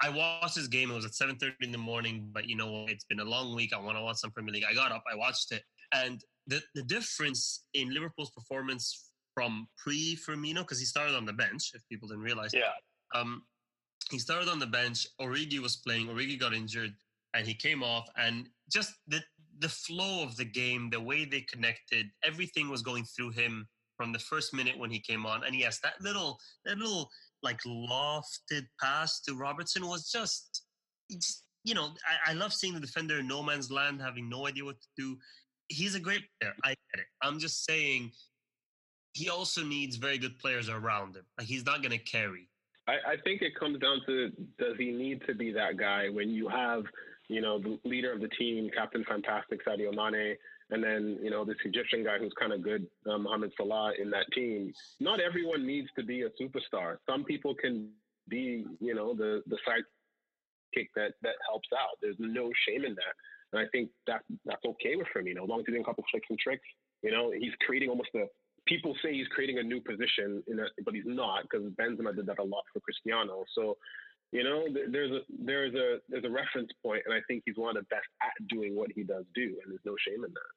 [0.02, 0.90] i watched this game.
[0.90, 3.74] It was at 7.30 in the morning but you know it's been a long week.
[3.74, 4.66] I want to watch some premier league.
[4.70, 5.04] I got up.
[5.12, 5.64] I watched it.
[5.94, 11.34] And the, the difference in liverpool's performance from pre Firmino because he started on the
[11.34, 11.72] bench.
[11.74, 12.72] If people didn't realize, yeah.
[13.16, 13.44] Um,
[14.10, 15.08] he started on the bench.
[15.22, 16.08] Origi was playing.
[16.08, 16.94] Origi got injured,
[17.34, 18.08] and he came off.
[18.18, 19.22] And just the
[19.60, 23.68] the flow of the game, the way they connected, everything was going through him
[23.98, 25.44] from the first minute when he came on.
[25.44, 27.10] And yes, that little that little
[27.42, 30.64] like lofted pass to Robertson was just,
[31.12, 31.90] just you know,
[32.28, 34.88] I, I love seeing the defender in no man's land, having no idea what to
[34.98, 35.18] do.
[35.68, 36.54] He's a great player.
[36.64, 37.06] I get it.
[37.22, 38.12] I'm just saying
[39.14, 41.24] he also needs very good players around him.
[41.38, 42.50] Like he's not going to carry.
[42.88, 46.30] I, I think it comes down to does he need to be that guy when
[46.30, 46.84] you have,
[47.30, 50.36] you know, the leader of the team, Captain Fantastic Sadio Mane,
[50.70, 54.10] and then you know this Egyptian guy who's kind of good, uh, Mohamed Salah in
[54.10, 54.74] that team.
[55.00, 56.98] Not everyone needs to be a superstar.
[57.08, 57.90] Some people can
[58.28, 61.98] be, you know, the the sidekick that that helps out.
[62.02, 63.14] There's no shame in that,
[63.54, 66.04] and I think that that's okay with know, as long as he's doing a couple
[66.12, 66.68] flicks and tricks.
[67.02, 68.26] You know, he's creating almost a
[68.66, 72.40] people say he's creating a new position, a, but he's not because Benzema did that
[72.40, 73.44] a lot for Cristiano.
[73.56, 73.78] So,
[74.32, 77.76] you know, there's a there's a there's a reference point, and I think he's one
[77.76, 80.54] of the best at doing what he does do, and there's no shame in that.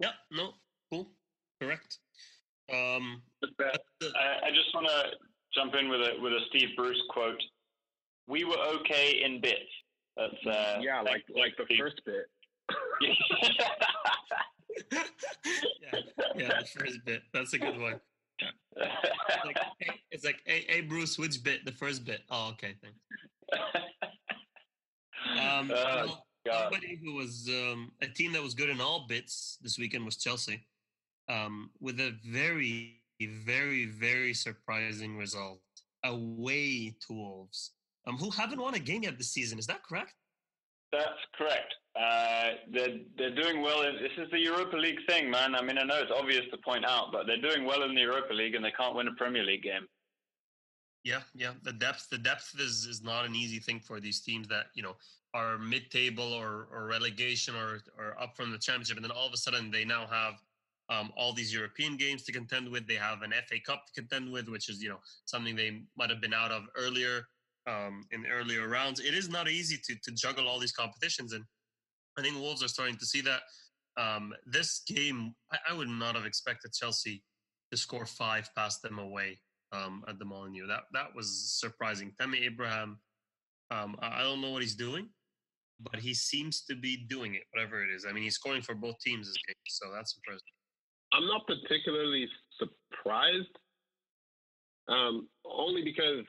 [0.00, 0.52] Yeah, no,
[0.90, 1.08] cool,
[1.60, 1.98] correct.
[2.72, 5.10] Um, I, I just want to
[5.54, 7.42] jump in with a with a Steve Bruce quote.
[8.26, 9.58] We were okay in bits.
[10.16, 12.26] That's uh, yeah, like like the first bit.
[14.92, 15.02] yeah,
[16.36, 17.22] yeah, the first bit.
[17.32, 18.00] That's a good one.
[18.76, 21.64] It's like, hey, it's like, hey, hey, Bruce, which bit?
[21.64, 22.20] The first bit.
[22.30, 22.98] Oh, okay, thanks.
[25.38, 29.58] Um, uh, well, somebody who was um, a team that was good in all bits
[29.62, 30.66] this weekend was Chelsea,
[31.28, 33.02] um, with a very,
[33.44, 35.60] very, very surprising result
[36.04, 37.72] away to Wolves,
[38.06, 39.58] um, who haven't won a game yet this season.
[39.58, 40.14] Is that correct?
[40.92, 41.74] That's correct.
[41.98, 43.82] Uh, they're they're doing well.
[43.82, 45.54] In, this is the Europa League thing, man.
[45.54, 48.00] I mean, I know it's obvious to point out, but they're doing well in the
[48.00, 49.86] Europa League, and they can't win a Premier League game.
[51.04, 51.52] Yeah, yeah.
[51.62, 54.82] The depth, the depth is is not an easy thing for these teams that you
[54.82, 54.96] know
[55.32, 59.32] are mid-table or or relegation or or up from the championship, and then all of
[59.32, 60.34] a sudden they now have
[60.90, 62.86] um, all these European games to contend with.
[62.86, 66.10] They have an FA Cup to contend with, which is you know something they might
[66.10, 67.26] have been out of earlier
[67.70, 69.00] um, in earlier rounds.
[69.00, 71.44] It is not easy to to juggle all these competitions, and
[72.18, 73.40] I think Wolves are starting to see that.
[73.96, 77.22] Um, this game, I, I, would not have expected Chelsea
[77.70, 79.40] to score five past them away
[79.72, 80.66] um, at the Molineux.
[80.68, 82.12] That that was surprising.
[82.18, 82.98] Tammy Abraham,
[83.70, 85.08] um, I, I don't know what he's doing,
[85.80, 88.06] but he seems to be doing it, whatever it is.
[88.08, 90.46] I mean, he's scoring for both teams this game, so that's impressive.
[91.12, 92.28] I'm not particularly
[92.58, 93.58] surprised,
[94.88, 96.24] um, only because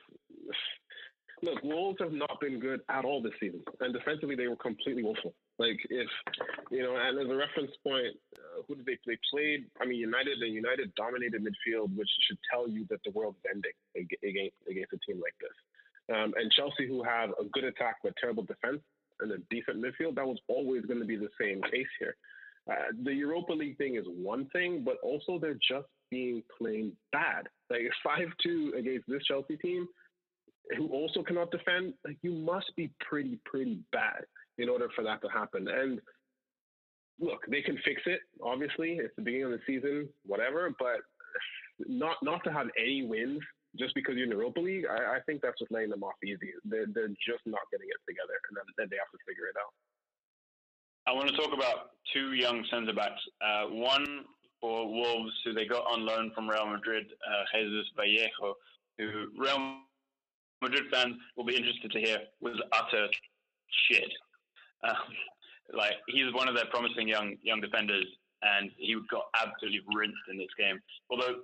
[1.42, 5.02] look, Wolves have not been good at all this season, and defensively they were completely
[5.02, 5.34] woeful.
[5.58, 6.08] Like if
[6.70, 9.66] you know, and as a reference point, uh, who did they they played?
[9.80, 13.76] I mean, United and United dominated midfield, which should tell you that the world's ending
[13.96, 15.56] against against a team like this.
[16.14, 18.80] Um, and Chelsea, who have a good attack but terrible defense
[19.20, 22.16] and a decent midfield, that was always going to be the same case here.
[22.70, 27.48] Uh, the Europa League thing is one thing, but also they're just being plain bad.
[27.70, 29.86] Like five two against this Chelsea team,
[30.76, 31.94] who also cannot defend.
[32.04, 34.24] Like you must be pretty pretty bad
[34.58, 35.68] in order for that to happen.
[35.68, 36.00] And
[37.20, 38.20] look, they can fix it.
[38.42, 40.70] Obviously, it's the beginning of the season, whatever.
[40.78, 41.00] But
[41.86, 43.40] not not to have any wins
[43.78, 46.52] just because you're in Europa League, I, I think that's just laying them off easy.
[46.64, 49.56] They're they're just not getting it together, and then, then they have to figure it
[49.56, 49.72] out.
[51.06, 53.20] I want to talk about two young centre backs.
[53.40, 54.24] Uh, one
[54.60, 58.54] for Wolves, who they got on loan from Real Madrid, uh, Jesus Vallejo,
[58.98, 59.78] who Real
[60.62, 63.08] Madrid fans will be interested to hear was utter
[63.90, 64.10] shit.
[64.84, 64.96] Um,
[65.74, 68.06] like he's one of their promising young young defenders,
[68.42, 70.80] and he got absolutely rinsed in this game.
[71.10, 71.36] Although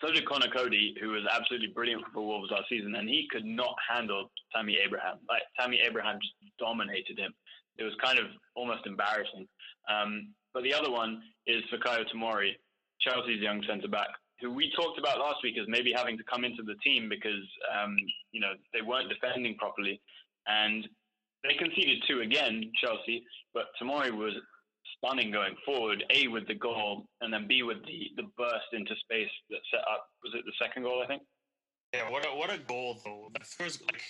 [0.00, 3.44] so did Conor Coady, who was absolutely brilliant for Wolves last season, and he could
[3.44, 5.18] not handle Tammy Abraham.
[5.28, 7.34] Like Tammy Abraham just dominated him.
[7.76, 9.46] It was kind of almost embarrassing.
[9.88, 12.52] Um, but the other one is Fikayo Tomori,
[13.00, 14.08] Chelsea's young centre back,
[14.40, 17.46] who we talked about last week as maybe having to come into the team because
[17.74, 17.96] um,
[18.32, 20.00] you know they weren't defending properly,
[20.46, 20.86] and
[21.44, 23.24] they conceded two again, Chelsea,
[23.54, 24.34] but Tomori was
[24.96, 26.04] stunning going forward.
[26.14, 29.80] A with the goal, and then B with the the burst into space that set
[29.80, 30.08] up.
[30.24, 31.02] Was it the second goal?
[31.02, 31.22] I think.
[31.94, 33.30] Yeah, what a what a goal though.
[33.38, 34.02] The first, like,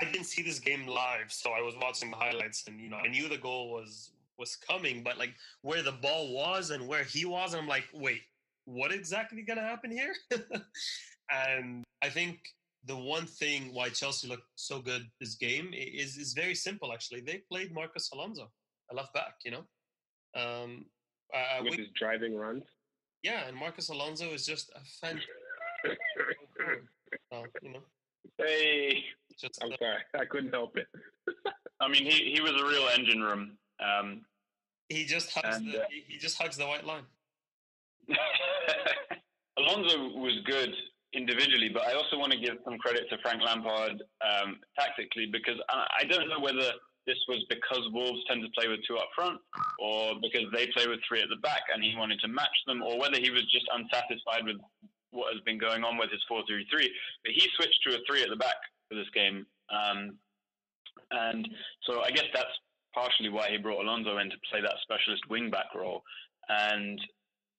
[0.00, 2.98] I didn't see this game live, so I was watching the highlights, and you know,
[2.98, 7.04] I knew the goal was was coming, but like where the ball was and where
[7.04, 8.22] he was, and I'm like, wait,
[8.64, 10.14] what exactly gonna happen here?
[11.30, 12.40] and I think
[12.84, 16.92] the one thing why Chelsea looked so good this game is is very simple.
[16.92, 18.50] Actually, they played Marcos Alonso,
[18.90, 19.34] a left back.
[19.44, 19.64] You know,
[20.36, 20.86] um,
[21.34, 22.64] uh, with we, his driving runs.
[23.22, 25.20] Yeah, and Marcos Alonso is just a fan.
[27.32, 27.82] uh, you know,
[28.38, 29.04] Hey,
[29.38, 30.86] Just I'm uh, sorry, I couldn't help it.
[31.80, 33.56] I mean, he, he was a real engine room.
[33.80, 34.22] Um,
[34.88, 37.04] he just hugs And, the uh, he- he just hugs the white line.
[39.58, 40.74] Alonso was good
[41.12, 45.58] individually, but I also want to give some credit to Frank Lampard um, tactically because
[45.68, 46.70] I, don't know whether
[47.06, 49.38] this was because Wolves tend to play with two up front
[49.80, 52.82] or because they play with three at the back and he wanted to match them
[52.82, 54.56] or whether he was just unsatisfied with
[55.10, 56.90] what has been going on with his 4 3 3.
[57.24, 58.56] But he switched to a three at the back
[58.88, 59.46] for this game.
[59.70, 60.16] Um,
[61.10, 61.48] and
[61.86, 62.54] so I guess that's
[62.94, 66.02] partially why he brought Alonso in to play that specialist wing back role.
[66.48, 67.00] And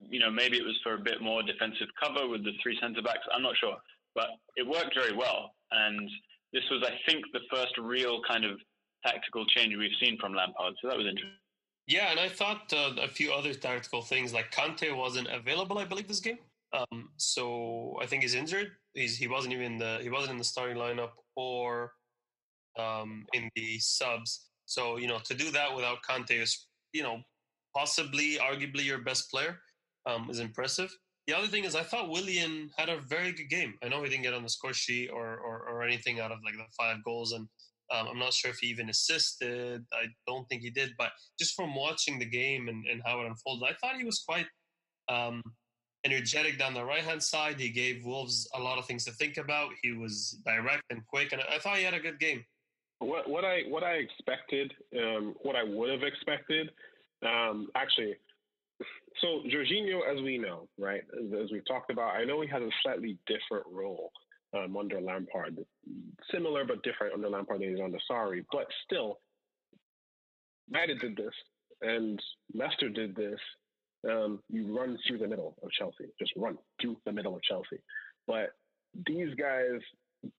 [0.10, 3.02] you know, maybe it was for a bit more defensive cover with the three centre
[3.02, 3.26] backs.
[3.34, 3.78] I'm not sure,
[4.16, 5.54] but it worked very well.
[5.72, 6.10] And
[6.54, 8.60] this was, I think, the first real kind of
[9.06, 10.74] tactical change we've seen from Lampard.
[10.82, 11.38] So that was interesting.
[11.88, 15.86] Yeah, and I thought uh, a few other tactical things like Kante wasn't available, I
[15.86, 16.38] believe, this game.
[16.74, 18.72] Um, so I think he's injured.
[18.94, 21.92] He's he wasn't even the he wasn't in the starting lineup or
[22.80, 24.48] um, in the subs.
[24.66, 27.22] So you know to do that without Kante is you know
[27.76, 29.60] possibly arguably your best player
[30.06, 30.90] um, is impressive.
[31.28, 33.76] The other thing is I thought Willian had a very good game.
[33.84, 36.40] I know he didn't get on the score sheet or or, or anything out of
[36.44, 37.48] like the five goals and
[37.92, 39.84] um, I'm not sure if he even assisted.
[39.94, 43.28] I don't think he did, but just from watching the game and, and how it
[43.28, 44.46] unfolded, I thought he was quite
[45.10, 45.42] um,
[46.06, 47.60] energetic down the right hand side.
[47.60, 49.72] He gave Wolves a lot of things to think about.
[49.84, 52.44] He was direct and quick, and I, thought he had a good game.
[53.00, 56.70] What what I what I expected, um, what I would have expected,
[57.26, 58.16] um, actually.
[59.20, 61.02] So Jorginho, as we know, right,
[61.42, 64.12] as, we've talked about, I know he has a slightly different role
[64.56, 65.58] um, under Lampard,
[66.32, 69.20] similar but different under Lampard than he's under Sarri, but still,
[70.70, 71.34] United did this,
[71.82, 72.22] and
[72.54, 73.40] Leicester did this.
[74.10, 77.78] Um, you run through the middle of Chelsea, just run through the middle of Chelsea.
[78.26, 78.54] But
[79.06, 79.80] these guys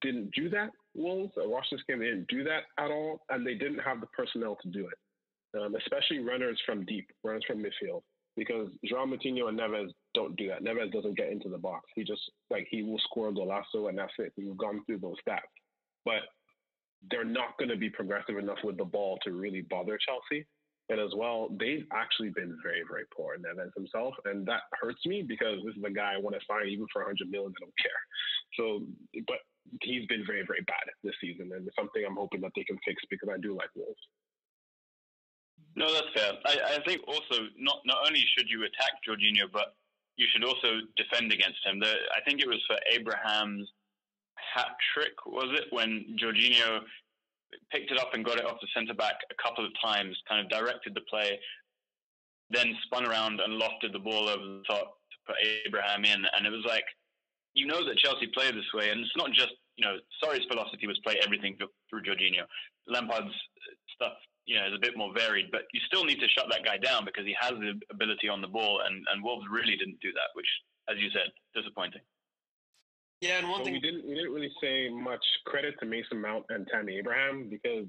[0.01, 0.71] didn't do that.
[0.95, 4.01] Wolves, I watched this game, they didn't do that at all, and they didn't have
[4.01, 8.01] the personnel to do it, um, especially runners from deep, runners from midfield,
[8.35, 10.63] because João Moutinho and Neves don't do that.
[10.63, 11.89] Neves doesn't get into the box.
[11.95, 14.33] He just, like, he will score a golazo, and that's it.
[14.37, 15.41] We've gone through those stats.
[16.05, 16.23] But
[17.09, 20.45] they're not going to be progressive enough with the ball to really bother Chelsea.
[20.89, 24.13] And as well, they've actually been very, very poor Neves himself.
[24.25, 27.03] And that hurts me because this is a guy I want to sign even for
[27.03, 27.53] 100 million.
[27.55, 28.01] I don't care.
[28.59, 28.83] So,
[29.27, 29.39] but
[29.81, 31.51] he's been very, very bad this season.
[31.55, 34.03] And it's something I'm hoping that they can fix because I do like Wolves.
[35.75, 36.33] No, that's fair.
[36.45, 39.75] I, I think also not not only should you attack Jorginho, but
[40.17, 41.79] you should also defend against him.
[41.79, 43.67] The, I think it was for Abraham's
[44.35, 46.81] hat trick, was it, when Jorginho
[47.71, 50.41] picked it up and got it off the centre back a couple of times, kind
[50.41, 51.39] of directed the play,
[52.49, 56.25] then spun around and lofted the ball over the top to put Abraham in.
[56.35, 56.85] And it was like,
[57.53, 60.87] you know that Chelsea play this way, and it's not just, you know, Sarri's philosophy
[60.87, 61.57] was play everything
[61.89, 62.45] through Jorginho.
[62.87, 63.33] Lampard's
[63.95, 64.13] stuff,
[64.45, 66.77] you know, is a bit more varied, but you still need to shut that guy
[66.77, 70.11] down because he has the ability on the ball, and, and Wolves really didn't do
[70.13, 70.47] that, which,
[70.89, 72.01] as you said, disappointing.
[73.21, 76.19] Yeah, and one But thing we didn't we didn't really say much credit to Mason
[76.19, 77.87] Mount and Tammy Abraham because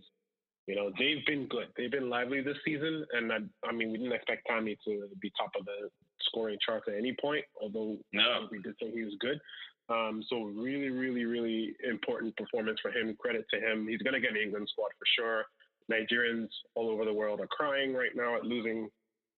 [0.69, 1.67] you know they've been good.
[1.77, 5.33] They've been lively this season, and I, I mean we didn't expect Tammy to be
[5.37, 5.91] top of the
[6.21, 7.45] scoring charts at any point.
[7.61, 8.47] Although No.
[8.53, 9.41] we did say he was good.
[9.89, 13.15] Um, so really, really, really important performance for him.
[13.19, 13.89] Credit to him.
[13.89, 15.45] He's going to get an England squad for sure.
[15.91, 18.89] Nigerians all over the world are crying right now at losing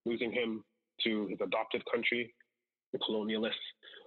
[0.05, 0.63] losing him
[1.03, 2.33] to his adopted country,
[2.93, 3.53] the colonialists.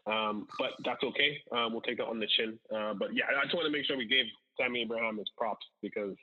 [0.08, 1.38] Um, but that's okay.
[1.52, 2.58] Um, we'll take that on the chin.
[2.74, 4.26] Uh, but yeah, I just want to make sure we gave
[4.60, 6.16] Tammy Abraham his props because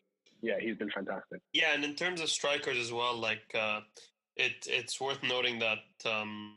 [0.42, 1.40] yeah, he's been fantastic.
[1.52, 3.80] Yeah, and in terms of strikers as well, like uh,
[4.36, 5.78] it, it's worth noting that
[6.10, 6.56] um,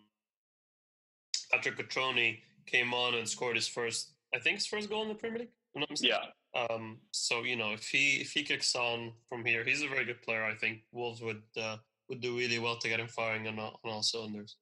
[1.52, 5.16] Patrick Cutrone came on and scored his first, I think, his first goal in the
[5.16, 5.50] Premier League.
[5.76, 6.02] I'm not.
[6.02, 6.18] Yeah.
[6.56, 10.06] Um, so you know, if he if he kicks on from here, he's a very
[10.06, 10.44] good player.
[10.44, 11.78] I think Wolves would uh,
[12.10, 14.56] would do really well to get him firing on all, on all cylinders.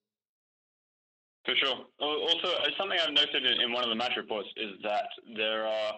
[1.46, 1.78] For sure.
[2.00, 5.94] Also, uh, something I've noted in, one of the match reports is that there are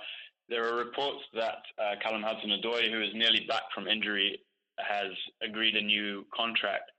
[0.47, 4.39] there are reports that uh, Callum Hudson-Odoi, who is nearly back from injury,
[4.77, 6.91] has agreed a new contract,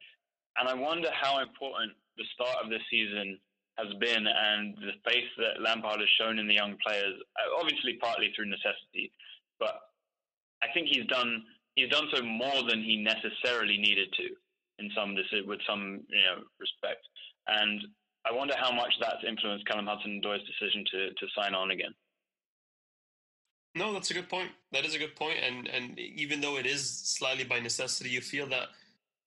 [0.58, 3.38] and I wonder how important the start of this season
[3.78, 7.14] has been and the faith that Lampard has shown in the young players.
[7.36, 9.12] uh, Obviously, partly through necessity,
[9.58, 9.80] but
[10.62, 11.42] I think he's done
[11.74, 14.28] he's done so more than he necessarily needed to
[14.78, 15.14] in some
[15.46, 17.06] with some you know respect
[17.46, 17.80] and
[18.26, 21.94] I wonder how much that's influenced Callum Hudson-Odoi's decision to to sign on again.
[23.74, 24.50] No, that's a good point.
[24.72, 28.20] That is a good point, and and even though it is slightly by necessity, you
[28.20, 28.68] feel that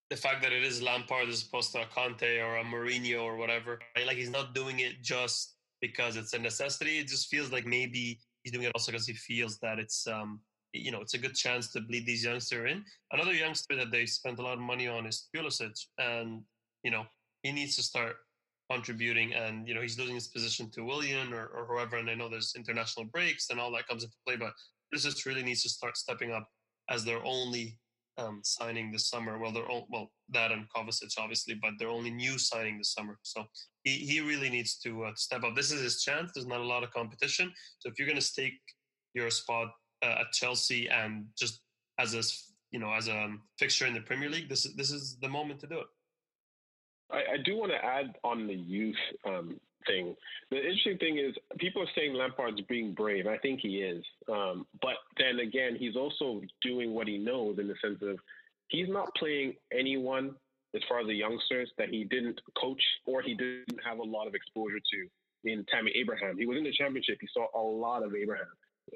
[0.10, 3.36] the fact that it is Lampard as opposed to a Conte or a Mourinho or
[3.38, 4.06] whatever, right?
[4.06, 7.00] like he's not doing it just because it's a necessity.
[7.00, 10.40] It just feels like maybe he's doing it also because he feels that it's um,
[10.74, 12.84] you know it's a good chance to bleed these youngsters in.
[13.12, 16.42] Another youngster that they spent a lot of money on is Pulisic, and
[16.84, 17.04] you know
[17.44, 18.16] he needs to start
[18.72, 19.34] contributing.
[19.34, 21.98] And you know he's losing his position to Willian or, or whoever.
[21.98, 24.54] And I know there's international breaks and all that comes into play, but
[24.94, 26.48] Pulisic really needs to start stepping up
[26.90, 27.78] as their only
[28.18, 29.40] um, signing this summer.
[29.40, 33.18] Well, they're all, well that and Kovacic obviously, but they're only new signing this summer.
[33.24, 33.46] So
[33.84, 35.56] he, he really needs to uh, step up.
[35.56, 36.32] This is his chance.
[36.34, 37.52] There's not a lot of competition.
[37.80, 38.60] So if you're going to stake
[39.14, 39.70] your spot
[40.04, 41.62] uh, at Chelsea and just
[42.00, 42.24] as a
[42.72, 45.60] you know as a fixture in the Premier League, this is this is the moment
[45.62, 45.88] to do it.
[47.12, 50.16] I, I do want to add on the youth um, thing.
[50.52, 53.28] The interesting thing is people are saying Lampard's being brave.
[53.28, 57.68] I think he is, um, but then again, he's also doing what he knows in
[57.68, 58.18] the sense of
[58.68, 60.36] he's not playing anyone
[60.76, 64.28] as far as the youngsters that he didn't coach or he didn't have a lot
[64.28, 66.38] of exposure to in Tammy Abraham.
[66.38, 67.18] He was in the championship.
[67.22, 68.48] He saw a lot of Abraham.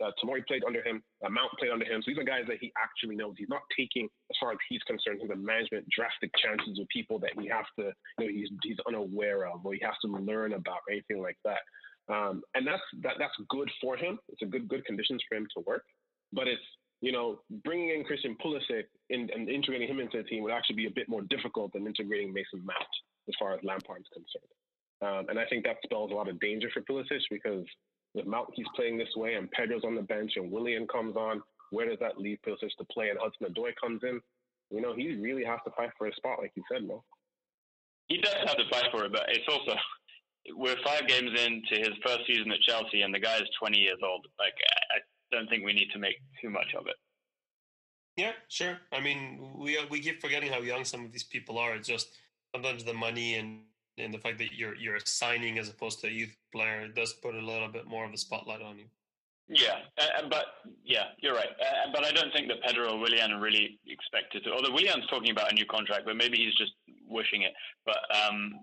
[0.04, 1.02] Uh, Tomori played under him.
[1.26, 2.02] Uh, Mount played under him.
[2.02, 3.36] So these are guys that he actually knows.
[3.38, 7.32] He's not taking, as far as he's concerned, the management drastic chances with people that
[7.40, 10.84] he has to, you know, he's he's unaware of or he has to learn about
[10.88, 11.62] or anything like that.
[12.10, 14.20] Um, and that's that that's good for him.
[14.30, 15.84] It's a good good conditions for him to work.
[16.32, 16.64] But it's
[17.02, 20.78] you know bringing in Christian Pulisic in, and integrating him into the team would actually
[20.78, 22.94] be a bit more difficult than integrating Mason Mount
[23.28, 24.52] as far as Lampard's concerned.
[25.02, 27.66] Um, and I think that spells a lot of danger for Pulisic because
[28.18, 31.42] if Mount keeps playing this way and Pedro's on the bench and Willian comes on,
[31.72, 34.22] where does that leave Pulisic to play and Hudson Odoi comes in?
[34.72, 37.04] You know, he really has to fight for a spot, like you said, no?
[38.08, 39.74] He does have to fight for it, but it's also
[40.56, 44.00] we're five games into his first season at Chelsea, and the guy is 20 years
[44.04, 44.26] old.
[44.40, 44.54] Like,
[44.92, 45.00] I
[45.36, 46.96] don't think we need to make too much of it.
[48.16, 48.78] Yeah, sure.
[48.92, 51.76] I mean, we we keep forgetting how young some of these people are.
[51.76, 52.10] It's just
[52.52, 53.60] sometimes the money and
[53.98, 57.36] and the fact that you're you're signing as opposed to a youth player does put
[57.36, 58.86] a little bit more of a spotlight on you.
[59.50, 60.46] Yeah, uh, but
[60.84, 61.48] yeah, you're right.
[61.48, 64.52] Uh, but I don't think that Pedro or Willian are really expected to.
[64.52, 66.74] Although Willian's talking about a new contract, but maybe he's just
[67.08, 67.54] wishing it.
[67.86, 68.60] But um,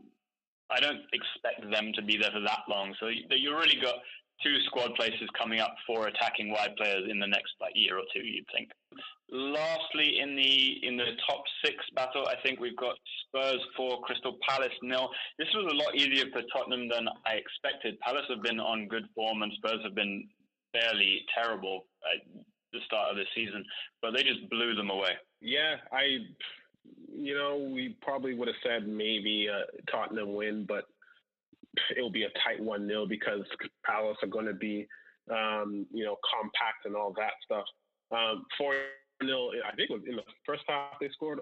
[0.71, 2.95] I don't expect them to be there for that long.
[3.01, 3.95] So you, you really got
[4.43, 8.05] two squad places coming up for attacking wide players in the next like year or
[8.13, 8.21] two.
[8.21, 8.69] You'd think.
[9.37, 12.95] Lastly, in the in the top six battle, I think we've got
[13.27, 15.11] Spurs four, Crystal Palace nil.
[15.41, 17.99] This was a lot easier for Tottenham than I expected.
[17.99, 20.29] Palace have been on good form, and Spurs have been
[20.73, 22.25] fairly terrible at
[22.73, 23.65] the start of the season,
[24.01, 25.15] but they just blew them away.
[25.41, 26.19] Yeah, I,
[27.13, 30.85] you know, we probably would have said maybe a Tottenham win, but
[31.97, 33.41] it'll be a tight one nil because
[33.85, 34.87] Palace are going to be,
[35.29, 37.65] um, you know, compact and all that stuff.
[38.13, 38.75] Um, four
[39.27, 41.41] 0 I think it was in the first half they scored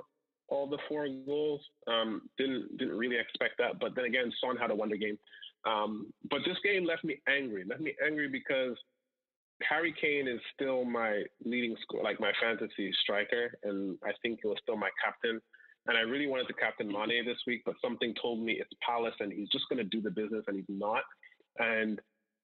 [0.48, 1.60] all the four goals.
[1.86, 5.18] Um, didn't didn't really expect that, but then again, Son had a wonder game.
[5.64, 7.64] Um, but this game left me angry.
[7.64, 8.76] Left me angry because
[9.68, 14.48] Harry Kane is still my leading score, like my fantasy striker, and I think he
[14.48, 15.40] was still my captain.
[15.86, 19.14] And I really wanted to captain Mane this week, but something told me it's Palace
[19.18, 21.02] and he's just going to do the business, and he's not.
[21.58, 22.00] And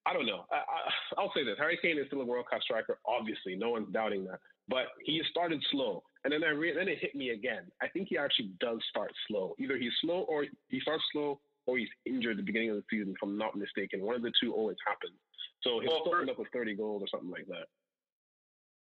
[0.09, 0.47] I don't know.
[0.51, 2.99] I, will say this: Harry Kane is still a world class striker.
[3.07, 4.41] Obviously, no one's doubting that.
[4.69, 7.65] But he started slow, and then I re- then it hit me again.
[7.83, 9.55] I think he actually does start slow.
[9.59, 12.85] Either he's slow, or he starts slow, or he's injured at the beginning of the
[12.91, 13.13] season.
[13.13, 15.17] If I'm not mistaken, one of the two always happens.
[15.63, 17.69] So he'll well, still end up with 30 goals or something like that.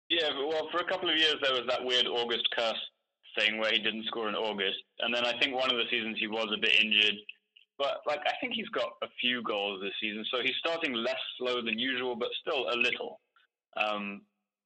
[0.08, 2.82] Yeah, well, for a couple of years there was that weird August curse
[3.38, 6.18] thing where he didn't score in August, and then I think one of the seasons
[6.18, 7.14] he was a bit injured.
[7.78, 11.20] But like I think he's got a few goals this season, so he's starting less
[11.38, 13.20] slow than usual, but still a little.
[13.76, 14.22] Um,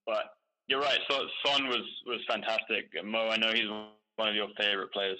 [0.07, 0.25] but
[0.69, 0.99] you're right.
[1.09, 2.87] So Son was was fantastic.
[3.05, 3.69] Mo, I know he's
[4.17, 5.19] one of your favorite players.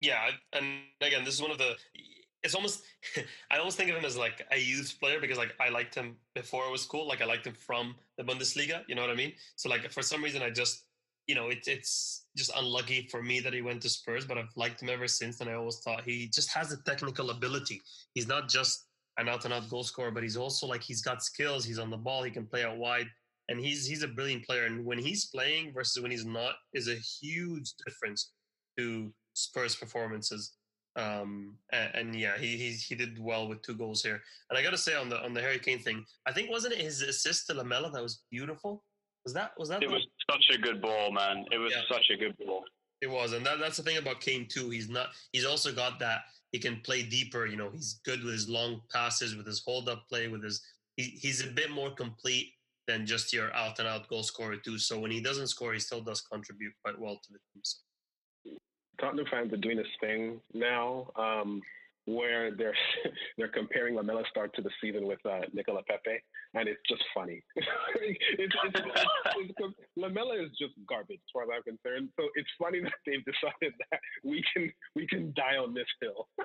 [0.00, 1.76] Yeah, and again, this is one of the
[2.42, 2.82] it's almost
[3.50, 6.16] I almost think of him as like a youth player because like I liked him
[6.34, 7.06] before it was cool.
[7.06, 8.82] Like I liked him from the Bundesliga.
[8.88, 9.32] You know what I mean?
[9.56, 10.84] So like for some reason I just
[11.26, 14.56] you know it, it's just unlucky for me that he went to Spurs, but I've
[14.56, 15.40] liked him ever since.
[15.40, 17.80] And I always thought he just has a technical ability.
[18.14, 18.86] He's not just
[19.18, 21.64] an out and out goal scorer, but he's also like he's got skills.
[21.64, 22.22] He's on the ball.
[22.22, 23.08] He can play out wide,
[23.48, 24.64] and he's he's a brilliant player.
[24.64, 28.32] And when he's playing versus when he's not is a huge difference
[28.78, 30.54] to Spurs performances.
[30.94, 34.20] Um, and, and, yeah, he, he he did well with two goals here.
[34.50, 36.74] And I got to say on the on the Harry Kane thing, I think wasn't
[36.74, 38.84] it his assist to Lamela that was beautiful?
[39.24, 39.82] Was that was that?
[39.82, 39.94] It the...
[39.94, 41.44] was such a good ball, man.
[41.52, 41.82] It was yeah.
[41.90, 42.64] such a good ball.
[43.00, 44.70] It was, and that, that's the thing about Kane too.
[44.70, 45.08] He's not.
[45.32, 46.20] He's also got that.
[46.52, 47.46] He can play deeper.
[47.46, 50.62] You know, he's good with his long passes, with his hold up play, with his.
[50.96, 52.52] He, he's a bit more complete
[52.86, 54.78] than just your out and out goal scorer too.
[54.78, 57.62] So when he doesn't score, he still does contribute quite well to the team.
[57.62, 57.78] So.
[59.00, 61.10] Tottenham fans are doing this thing now.
[61.16, 61.62] Um,
[62.04, 62.76] where they're
[63.38, 66.22] they're comparing Lamela start to the season with uh, Nicolas Pepe,
[66.54, 67.42] and it's just funny.
[67.56, 68.54] it's, it's,
[69.36, 72.10] it's, Lamela is just garbage, as far as I'm concerned.
[72.18, 76.28] So it's funny that they've decided that we can we can die on this hill.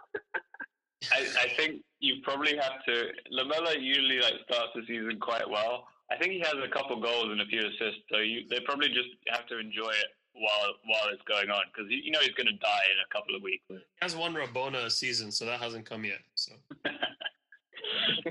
[1.12, 3.08] I, I think you probably have to.
[3.32, 5.88] Lamela usually like starts the season quite well.
[6.12, 8.88] I think he has a couple goals and a few assists, so you, they probably
[8.88, 12.34] just have to enjoy it while while it's going on because you, you know he's
[12.36, 13.64] going to die in a couple of weeks.
[13.68, 16.20] He has one Rabona a season, so that hasn't come yet.
[16.36, 16.53] So,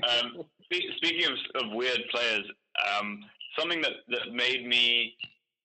[0.03, 2.45] um, speaking of, of weird players,
[2.97, 3.19] um,
[3.57, 5.15] something that that made me,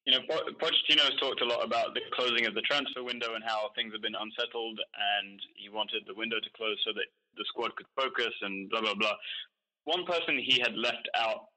[0.07, 3.45] you know, Pochettino has talked a lot about the closing of the transfer window and
[3.45, 4.79] how things have been unsettled,
[5.19, 8.81] and he wanted the window to close so that the squad could focus and blah
[8.81, 9.15] blah blah.
[9.85, 11.49] One person he had left out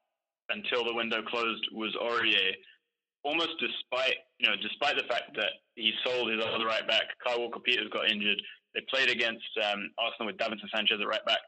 [0.49, 2.53] until the window closed was Aurier
[3.25, 7.41] almost despite you know despite the fact that he sold his other right back, Kyle
[7.41, 8.39] Walker Peters got injured.
[8.73, 11.39] They played against um, Arsenal with Davinson Sanchez at right back,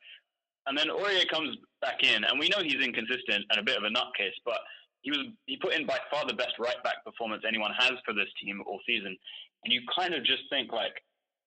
[0.67, 3.83] and then Aurier comes back in, and we know he's inconsistent and a bit of
[3.83, 4.59] a nutcase, but
[5.01, 8.13] he was he put in by far the best right back performance anyone has for
[8.13, 9.15] this team all season,
[9.63, 10.93] and you kind of just think like,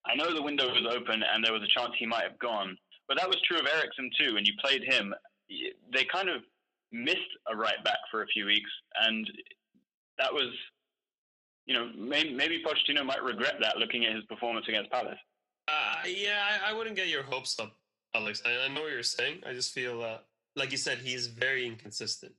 [0.06, 2.76] I know the window was open and there was a chance he might have gone,
[3.08, 4.36] but that was true of Eriksen too.
[4.36, 5.14] And you played him,
[5.92, 6.42] they kind of
[6.92, 7.20] missed
[7.52, 8.70] a right back for a few weeks,
[9.02, 9.30] and
[10.18, 10.48] that was,
[11.66, 15.18] you know, maybe, maybe Pochettino might regret that looking at his performance against Palace.
[15.68, 17.76] Uh, yeah, I, I, wouldn't get your hopes up,
[18.14, 18.42] Alex.
[18.44, 19.42] I, I know what you're saying.
[19.46, 20.18] I just feel, uh,
[20.56, 22.32] like you said, he's very inconsistent,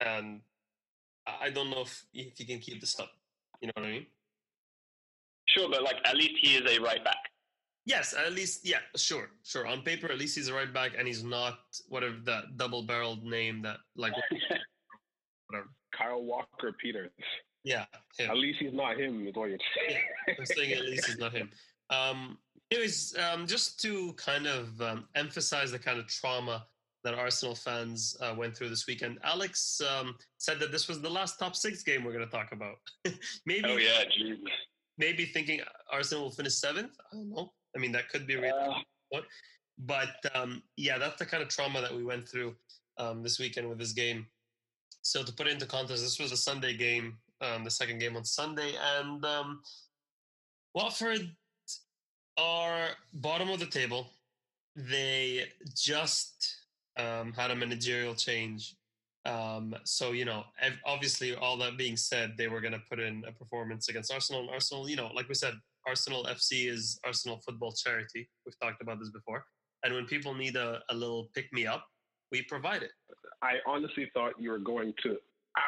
[0.00, 0.40] and
[1.26, 3.10] I don't know if if he can keep this up.
[3.60, 4.06] You know what I mean?
[5.46, 7.30] Sure, but like at least he is a right back.
[7.86, 9.66] Yes, at least yeah, sure, sure.
[9.66, 11.58] On paper, at least he's a right back, and he's not
[11.88, 14.12] whatever that double-barreled name that like
[15.48, 15.68] whatever.
[15.96, 17.10] Kyle Walker Peters.
[17.62, 17.84] Yeah,
[18.18, 18.30] him.
[18.30, 20.00] At least he's not him, is what you're saying.
[20.28, 21.50] Yeah, I'm saying at least he's not him.
[21.90, 22.38] Um,
[22.70, 26.66] anyways, um, just to kind of um, emphasize the kind of trauma
[27.04, 31.10] that Arsenal fans uh, went through this weekend, Alex um, said that this was the
[31.10, 32.76] last top six game we're going to talk about.
[33.46, 33.68] maybe.
[33.68, 34.38] Oh yeah, geez.
[34.96, 35.60] Maybe thinking
[35.92, 36.92] Arsenal will finish seventh.
[37.12, 37.52] I don't know.
[37.76, 38.76] I mean, that could be real.
[39.12, 39.20] Uh,
[39.78, 42.54] but um, yeah, that's the kind of trauma that we went through
[42.98, 44.26] um, this weekend with this game.
[45.02, 48.16] So to put it into context, this was a Sunday game, um, the second game
[48.16, 49.60] on Sunday, and um,
[50.74, 51.28] Watford
[52.36, 54.08] are bottom of the table.
[54.76, 56.56] They just
[56.98, 58.74] um, had a managerial change.
[59.26, 60.44] Um, so, you know,
[60.84, 64.42] obviously, all that being said, they were going to put in a performance against Arsenal.
[64.42, 65.54] And Arsenal, you know, like we said,
[65.86, 68.28] Arsenal FC is Arsenal football charity.
[68.44, 69.44] We've talked about this before.
[69.82, 71.86] And when people need a, a little pick me up,
[72.32, 72.90] we provide it.
[73.42, 75.16] I honestly thought you were going to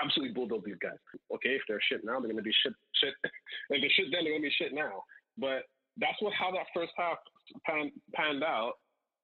[0.03, 0.99] absolutely bulldoze these guys.
[1.35, 2.73] Okay, if they're shit now, they're going to be shit.
[2.95, 3.14] Shit.
[3.25, 3.31] if
[3.81, 5.05] they're shit then, they're going to be shit now.
[5.39, 5.62] But
[5.99, 7.19] that's what how that first half
[7.65, 8.75] pan, panned out,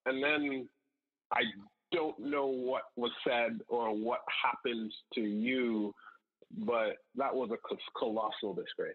[0.07, 0.68] and then
[1.33, 1.43] I
[1.93, 5.95] don't know what was said or what happened to you,
[6.64, 8.95] but that was a colossal disgrace.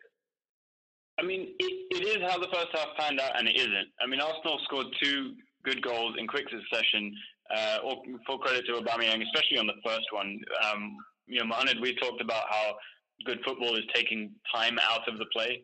[1.20, 3.90] I mean, it, it is how the first half panned out, and it isn't.
[4.02, 7.14] I mean, Arsenal scored two good goals in quick succession,
[7.56, 10.40] uh, all full credit to Aubameyang, especially on the first one.
[10.64, 12.76] Um, you know, Mohamed, we talked about how
[13.26, 15.64] good football is taking time out of the play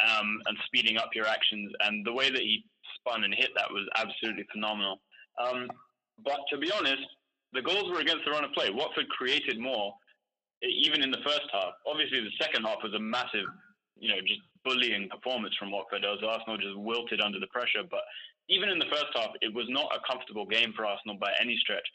[0.00, 2.64] um, and speeding up your actions, and the way that he
[2.96, 5.00] spun and hit that was absolutely phenomenal.
[5.42, 5.68] Um,
[6.24, 7.02] but to be honest,
[7.52, 8.70] the goals were against the run of play.
[8.70, 9.92] Watford created more,
[10.62, 11.72] even in the first half.
[11.86, 13.46] Obviously, the second half was a massive,
[13.98, 17.82] you know, just bullying performance from Watford as Arsenal just wilted under the pressure.
[17.88, 18.00] But
[18.48, 21.56] even in the first half, it was not a comfortable game for Arsenal by any
[21.58, 21.86] stretch.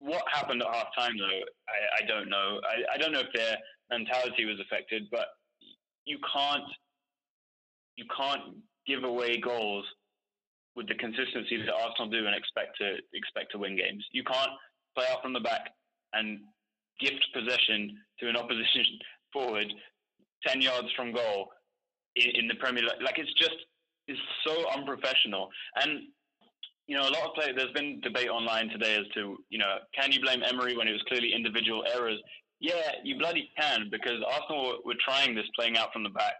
[0.00, 2.60] What happened at half time, though, I, I don't know.
[2.68, 3.56] I, I don't know if their
[3.90, 5.28] mentality was affected, but
[6.04, 6.64] you can't
[7.96, 9.84] you can't give away goals
[10.76, 14.04] with the consistency that Arsenal do and expect to expect to win games.
[14.12, 14.50] You can't
[14.96, 15.70] play out from the back
[16.12, 16.40] and
[17.00, 18.84] gift possession to an opposition
[19.32, 19.72] forward
[20.46, 21.50] ten yards from goal
[22.16, 23.02] in, in the Premier League.
[23.02, 23.56] Like it's just
[24.08, 25.48] is so unprofessional.
[25.76, 26.02] And
[26.86, 27.54] you know, a lot of players.
[27.56, 30.92] There's been debate online today as to you know, can you blame Emery when it
[30.92, 32.20] was clearly individual errors?
[32.60, 36.34] Yeah, you bloody can because Arsenal were trying this playing out from the back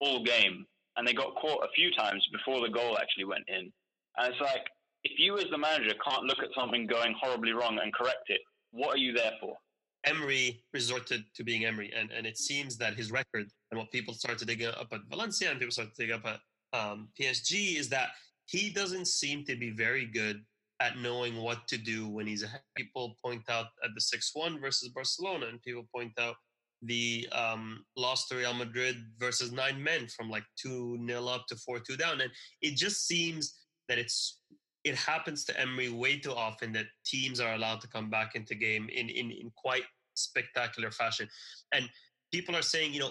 [0.00, 0.64] all game,
[0.96, 3.72] and they got caught a few times before the goal actually went in.
[4.16, 4.64] And it's like,
[5.04, 8.40] if you as the manager can't look at something going horribly wrong and correct it,
[8.70, 9.56] what are you there for?
[10.04, 14.14] Emery resorted to being Emery, and, and it seems that his record and what people
[14.14, 16.40] started to dig up at Valencia and people started to dig up at
[16.72, 18.10] um, PSG is that
[18.46, 20.42] he doesn't seem to be very good
[20.80, 22.62] at knowing what to do when he's ahead.
[22.76, 26.36] People point out at the 6 1 versus Barcelona, and people point out
[26.82, 31.56] the um, loss to Real Madrid versus nine men from like 2 nil up to
[31.56, 32.20] 4 2 down.
[32.20, 32.30] And
[32.62, 33.58] it just seems
[33.88, 34.40] that it's
[34.84, 38.54] it happens to Emery way too often that teams are allowed to come back into
[38.54, 39.82] game in, in, in quite
[40.14, 41.28] spectacular fashion.
[41.74, 41.86] And
[42.32, 43.10] people are saying, you know,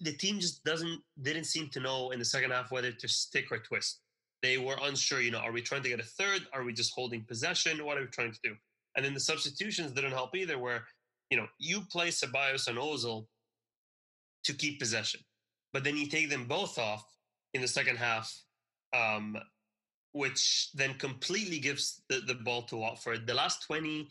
[0.00, 3.46] the team just doesn't didn't seem to know in the second half whether to stick
[3.50, 4.00] or twist.
[4.46, 6.42] They were unsure, you know, are we trying to get a third?
[6.52, 7.84] Are we just holding possession?
[7.84, 8.54] What are we trying to do?
[8.94, 10.84] And then the substitutions didn't help either, where
[11.30, 13.26] you know, you play Ceballos and Ozil
[14.44, 15.18] to keep possession,
[15.72, 17.04] but then you take them both off
[17.54, 18.32] in the second half,
[18.94, 19.36] um,
[20.12, 23.26] which then completely gives the, the ball to Watford.
[23.26, 24.06] The last 20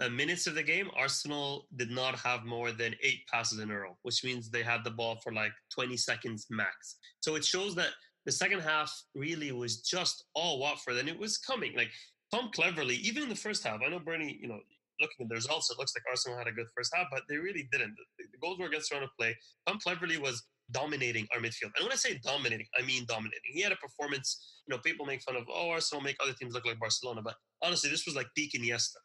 [0.00, 3.78] uh, minutes of the game, Arsenal did not have more than eight passes in a
[3.78, 6.96] row, which means they had the ball for like 20 seconds max.
[7.20, 7.90] So it shows that
[8.26, 11.74] the second half really was just all Watford, and it was coming.
[11.74, 11.90] Like
[12.34, 14.58] Tom Cleverley, even in the first half, I know Bernie, you know,
[15.00, 17.36] looking at the results, it looks like Arsenal had a good first half, but they
[17.36, 17.94] really didn't.
[18.18, 19.36] The, the goals were against of play.
[19.66, 21.72] Tom Cleverley was dominating our midfield.
[21.76, 23.52] And when I say dominating, I mean dominating.
[23.52, 26.54] He had a performance, you know, people make fun of, oh, Arsenal make other teams
[26.54, 27.22] look like Barcelona.
[27.22, 28.96] But honestly, this was like peak Iniesta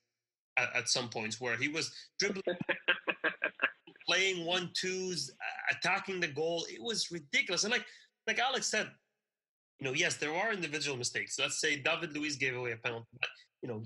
[0.58, 2.44] at, at some points where he was dribbling,
[4.08, 5.32] playing one twos,
[5.72, 6.66] attacking the goal.
[6.70, 7.64] It was ridiculous.
[7.64, 7.86] And like,
[8.28, 8.90] like Alex said,
[9.82, 11.40] you know, yes, there are individual mistakes.
[11.40, 13.30] Let's say David Luiz gave away a penalty, but
[13.64, 13.84] you know,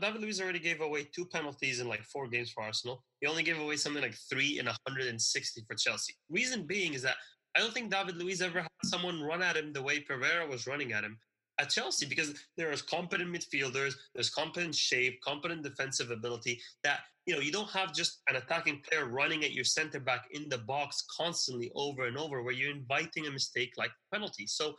[0.00, 3.02] David Luiz already gave away two penalties in like four games for Arsenal.
[3.20, 6.14] He only gave away something like three in 160 for Chelsea.
[6.28, 7.16] Reason being is that
[7.56, 10.66] I don't think David Luiz ever had someone run at him the way Pereyra was
[10.66, 11.18] running at him
[11.58, 17.34] at Chelsea because there is competent midfielders, there's competent shape, competent defensive ability that you
[17.34, 20.58] know you don't have just an attacking player running at your center back in the
[20.58, 24.46] box constantly over and over where you're inviting a mistake like penalty.
[24.46, 24.74] So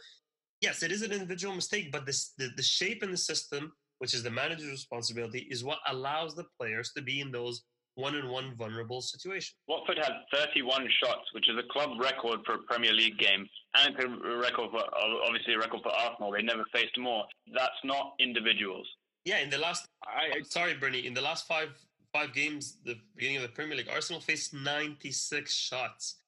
[0.61, 4.13] yes, it is an individual mistake, but this the, the shape in the system which
[4.13, 7.63] is the manager's responsibility, is what allows the players to be in those
[7.95, 9.55] one-on-one vulnerable situations.
[9.67, 13.45] Watford had 31 shots, which is a club record for a Premier League game,
[13.75, 14.83] and a record for
[15.25, 16.31] obviously a record for Arsenal.
[16.31, 17.25] They never faced more.
[17.53, 18.87] That's not individuals.
[19.25, 21.69] Yeah, in the last, I, I sorry, Bernie, in the last five
[22.13, 26.21] five games, the beginning of the Premier League, Arsenal faced 96 shots.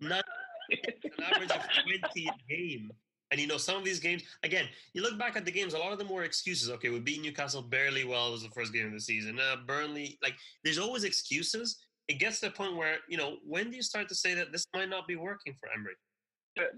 [0.00, 0.24] Not
[0.70, 1.62] an average of
[2.12, 2.92] 20 a game.
[3.30, 5.78] And you know, some of these games, again, you look back at the games, a
[5.78, 6.70] lot of them were excuses.
[6.70, 8.28] Okay, we beat Newcastle barely well.
[8.28, 9.38] It was the first game of the season.
[9.38, 11.78] Uh, Burnley, like, there's always excuses.
[12.08, 14.50] It gets to the point where, you know, when do you start to say that
[14.50, 15.94] this might not be working for Emery?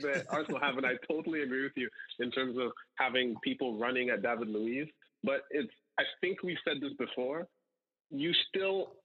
[0.03, 1.89] that Arsenal have, and I totally agree with you
[2.19, 4.87] in terms of having people running at David Luiz.
[5.23, 7.47] But it's, I think we've said this before.
[8.11, 8.97] You still,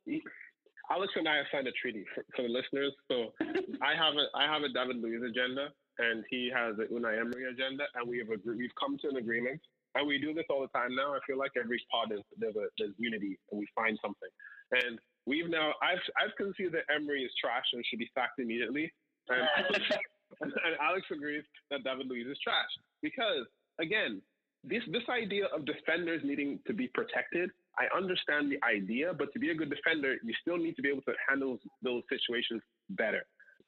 [0.91, 2.93] Alex and I have signed a treaty for, for the listeners.
[3.09, 3.33] So
[3.81, 5.69] I have a, I have a David Luiz agenda
[5.99, 9.17] and he has an Unai Emery agenda, and we have agreed, we've come to an
[9.17, 9.59] agreement,
[9.95, 11.13] and we do this all the time now.
[11.13, 14.29] I feel like every pod is there's a there's unity, and we find something,
[14.71, 18.91] and we've now I've I've conceded that Emery is trash and should be sacked immediately,
[19.29, 19.47] and,
[20.41, 22.71] and, and Alex agrees that David Luiz is trash
[23.01, 23.45] because
[23.79, 24.21] again.
[24.67, 29.37] This, this idea of defenders needing to be protected, I understand the idea, but to
[29.37, 33.21] be a good defender, you still need to be able to handle those situations better.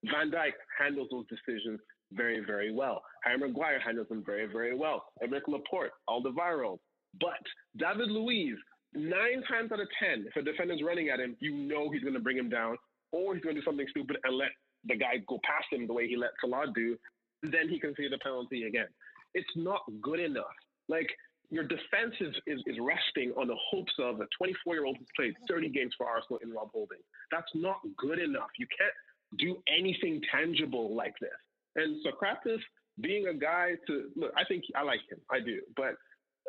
[0.06, 1.80] Van Dijk handles those decisions
[2.12, 3.02] very, very well.
[3.24, 5.06] Harry Maguire handles them very, very well.
[5.24, 6.80] Aymeric Laporte, Alderweireld.
[7.20, 7.42] But
[7.78, 8.56] David Luiz,
[8.94, 12.14] nine times out of ten, if a defender's running at him, you know he's going
[12.14, 12.78] to bring him down,
[13.12, 14.50] or he's going to do something stupid and let
[14.86, 16.98] the guy go past him the way he let Salah do.
[17.44, 18.88] Then he can see the penalty again.
[19.34, 20.46] It's not good enough.
[20.88, 21.10] Like
[21.50, 25.08] your defense is, is, is resting on the hopes of a 24 year old who's
[25.16, 27.00] played 30 games for Arsenal in Rob Holding.
[27.32, 28.50] That's not good enough.
[28.58, 28.94] You can't
[29.40, 31.30] do anything tangible like this.
[31.78, 32.60] And Sokratis
[33.00, 35.20] being a guy to look, I think I like him.
[35.32, 35.62] I do.
[35.76, 35.94] But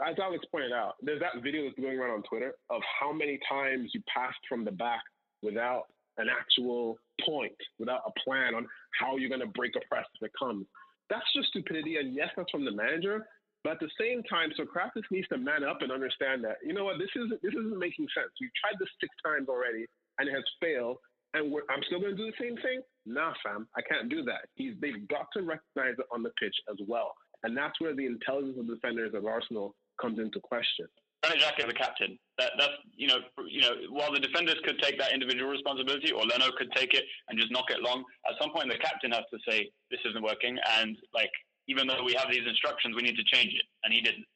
[0.07, 3.39] as Alex pointed out, there's that video that's going around on Twitter of how many
[3.49, 5.03] times you passed from the back
[5.43, 5.85] without
[6.17, 8.67] an actual point, without a plan on
[8.99, 10.67] how you're going to break a press if it comes.
[11.11, 11.97] That's just stupidity.
[11.97, 13.27] And yes, that's from the manager.
[13.65, 16.85] But at the same time, Sokratis needs to man up and understand that, you know
[16.85, 18.31] what, this isn't, this isn't making sense.
[18.41, 19.85] We've tried this six times already
[20.19, 20.99] and it has failed
[21.35, 22.81] and I'm still going to do the same thing?
[23.09, 24.53] Nah, fam, I can't do that.
[24.55, 27.15] He's, they've got to recognize it on the pitch as well.
[27.43, 30.87] And that's where the intelligence of the defenders of Arsenal comes into question.
[31.23, 32.19] Granit Xhaka is the captain.
[32.39, 36.23] That, that's you know you know while the defenders could take that individual responsibility, or
[36.23, 38.05] Leno could take it and just knock it long.
[38.29, 41.33] At some point, the captain has to say this isn't working, and like
[41.67, 44.27] even though we have these instructions, we need to change it, and he didn't.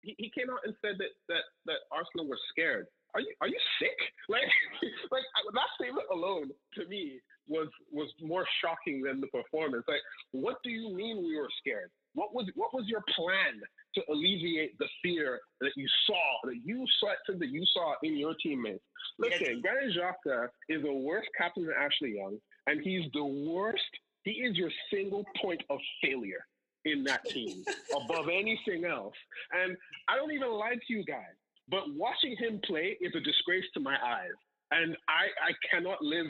[0.00, 3.48] He, he came out and said that that that Arsenal were scared are you are
[3.48, 3.96] you sick?
[4.28, 4.48] Like
[5.12, 9.84] like that statement alone to me was was more shocking than the performance.
[9.88, 10.00] Like,
[10.32, 11.90] what do you mean we were scared?
[12.14, 13.60] What was what was your plan
[13.94, 18.34] to alleviate the fear that you saw that you saw that you saw in your
[18.42, 18.82] teammates?
[19.18, 22.38] Listen, Granit Xhaka is a worse captain than Ashley Young.
[22.66, 23.82] and he's the worst.
[24.24, 26.46] He is your single point of failure
[26.84, 27.64] in that team
[27.96, 29.14] above anything else.
[29.52, 29.76] And
[30.08, 31.36] I don't even lie to you guys,
[31.68, 34.32] but watching him play is a disgrace to my eyes.
[34.70, 36.26] And I, I cannot live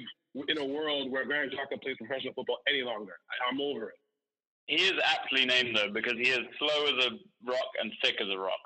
[0.49, 3.15] in a world where Granit Xhaka plays professional football any longer.
[3.31, 3.95] I, I'm over it.
[4.67, 7.11] He is aptly named though because he is slow as a
[7.47, 8.61] rock and thick as a rock.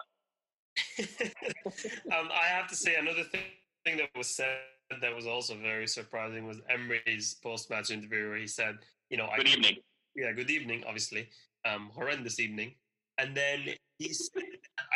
[2.16, 3.40] um, I have to say another thing,
[3.84, 4.58] thing that was said
[5.00, 8.78] that was also very surprising was Emery's post-match interview where he said,
[9.10, 9.76] "You know, good I, evening."
[10.14, 10.84] Yeah, good evening.
[10.86, 11.28] Obviously,
[11.64, 12.74] um, horrendous evening.
[13.18, 14.44] And then he said,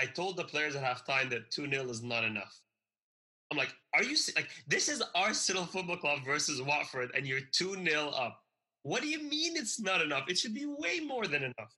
[0.00, 2.56] "I told the players at halftime that two 0 is not enough."
[3.52, 7.74] I'm like, "Are you like this is Arsenal Football Club versus Watford, and you're two
[7.74, 8.40] 0 up?
[8.82, 10.24] What do you mean it's not enough?
[10.28, 11.72] It should be way more than enough."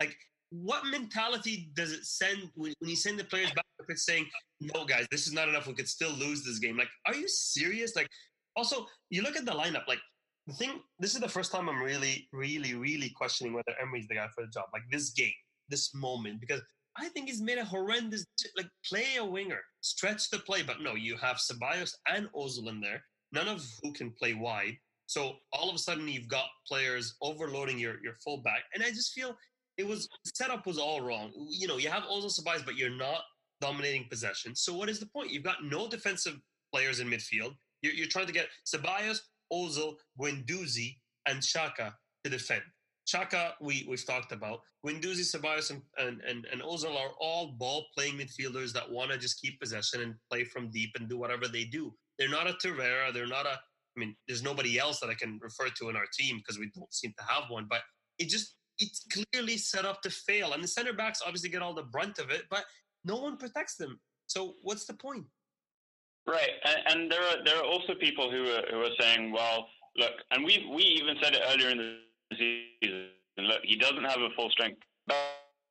[0.00, 0.16] Like
[0.50, 4.26] what mentality does it send when, you send the players back to pitch saying,
[4.60, 5.68] "No, guys, this is not enough.
[5.68, 7.94] We could still lose this game." Like, are you serious?
[7.94, 8.08] Like,
[8.56, 9.86] also, you look at the lineup.
[9.86, 10.00] Like,
[10.48, 10.82] the thing.
[10.98, 14.44] This is the first time I'm really, really, really questioning whether Emery's the guy for
[14.44, 14.66] the job.
[14.72, 15.32] Like this game,
[15.68, 16.60] this moment, because
[16.96, 18.24] I think he's made a horrendous.
[18.56, 22.80] Like, play a winger, stretch the play, but no, you have Ceballos and Ozil in
[22.80, 24.76] there, none of who can play wide.
[25.06, 29.12] So all of a sudden, you've got players overloading your your fullback, and I just
[29.12, 29.36] feel
[29.76, 31.32] it was setup was all wrong.
[31.48, 33.22] You know, you have Ozil Ceballos, but you're not
[33.60, 34.54] dominating possession.
[34.54, 35.30] So what is the point?
[35.30, 36.38] You've got no defensive
[36.72, 37.54] players in midfield.
[37.82, 39.20] You're, you're trying to get Ceballos,
[39.52, 41.92] Ozil, Guendouzi, and Xhaka
[42.24, 42.62] to defend.
[43.10, 44.60] Xhaka, we, we've talked about.
[44.86, 49.18] Guendouzi, Ceballos, and, and, and, and Ozil are all ball playing midfielders that want to
[49.18, 51.92] just keep possession and play from deep and do whatever they do.
[52.18, 53.12] They're not a Torreira.
[53.12, 56.06] They're not a, I mean, there's nobody else that I can refer to in our
[56.12, 57.66] team because we don't seem to have one.
[57.68, 57.80] But
[58.18, 60.52] it just it's clearly set up to fail.
[60.52, 62.64] And the center backs obviously get all the brunt of it, but
[63.04, 64.00] no one protects them.
[64.26, 65.24] So what's the point?
[66.26, 69.66] Right, and, and there are there are also people who are who are saying, well,
[69.96, 71.98] look, and we we even said it earlier in the
[72.36, 73.08] season.
[73.38, 74.82] Look, he doesn't have a full strength.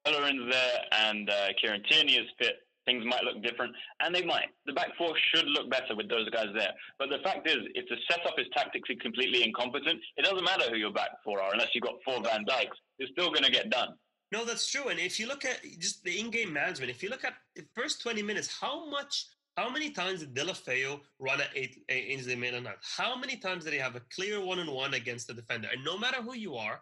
[0.05, 2.55] Bellerin's there, and uh, Kieran Tierney is fit
[2.89, 4.49] things might look different, and they might.
[4.65, 6.73] The back four should look better with those guys there.
[6.97, 10.77] But the fact is, if the setup is tactically completely incompetent, it doesn't matter who
[10.77, 12.77] your back four are, unless you've got four Van Dijks.
[12.97, 13.89] It's still going to get done.
[14.31, 14.89] No, that's true.
[14.89, 18.01] And if you look at just the in-game management, if you look at the first
[18.01, 19.25] 20 minutes, how much,
[19.57, 21.49] how many times did Deulofeu run at
[21.89, 22.77] Ainsley Maitland-Niles?
[22.81, 25.67] How many times did he have a clear one-on-one against the defender?
[25.71, 26.81] And no matter who you are,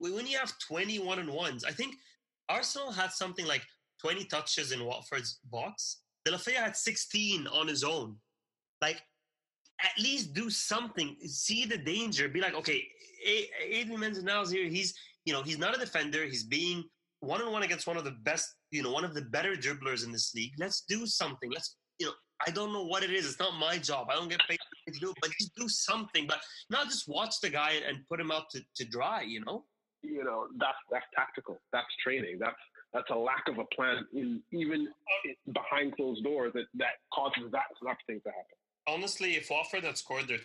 [0.00, 1.94] when you have 20 one-on-ones, I think
[2.48, 3.62] Arsenal had something like
[4.00, 5.98] 20 touches in Watford's box.
[6.26, 8.16] Deulofeu had 16 on his own.
[8.80, 9.02] Like,
[9.82, 11.16] at least do something.
[11.24, 12.28] See the danger.
[12.28, 12.84] Be like, okay,
[13.64, 14.68] Adrian Menzel here.
[14.68, 14.94] He's,
[15.24, 16.24] you know, he's not a defender.
[16.24, 16.84] He's being
[17.20, 20.04] one on one against one of the best, you know, one of the better dribblers
[20.04, 20.52] in this league.
[20.58, 21.50] Let's do something.
[21.50, 22.12] Let's, you know,
[22.46, 23.26] I don't know what it is.
[23.26, 24.08] It's not my job.
[24.10, 24.58] I don't get paid
[24.92, 26.26] to do it, but just do something.
[26.26, 26.40] But
[26.70, 29.64] not just watch the guy and put him out to, to dry, you know?
[30.02, 31.60] You know, that's that's tactical.
[31.72, 32.38] That's training.
[32.38, 32.56] That's
[32.92, 34.88] that's a lack of a plan in even
[35.52, 38.56] behind closed doors that, that causes that type of thing to happen.
[38.86, 40.38] Honestly, if Watford had scored their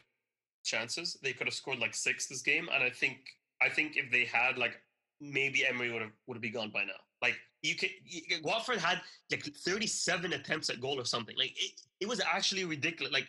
[0.66, 3.18] chances, they could have scored like six this game, and I think
[3.62, 4.82] I think if they had like
[5.22, 7.00] maybe Emery would have would have be gone by now.
[7.22, 9.02] Like you could you, Watford had
[9.32, 11.36] like 37 attempts at goal or something.
[11.38, 13.12] Like it, it was actually ridiculous.
[13.12, 13.28] Like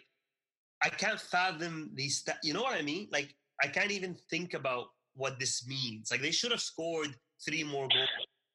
[0.83, 2.23] I can't fathom these.
[2.23, 3.09] St- you know what I mean?
[3.11, 6.11] Like I can't even think about what this means.
[6.11, 7.15] Like they should have scored
[7.45, 8.09] three more goals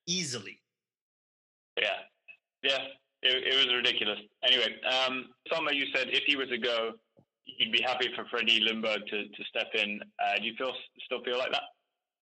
[0.05, 0.61] easily.
[1.81, 1.87] Yeah,
[2.61, 2.79] yeah,
[3.21, 4.19] it, it was ridiculous.
[4.43, 6.91] Anyway, um, Summer, you said if he were to go,
[7.45, 10.01] you'd be happy for Freddie Ljungberg to, to step in.
[10.21, 10.73] Uh, do you feel
[11.05, 11.63] still feel like that?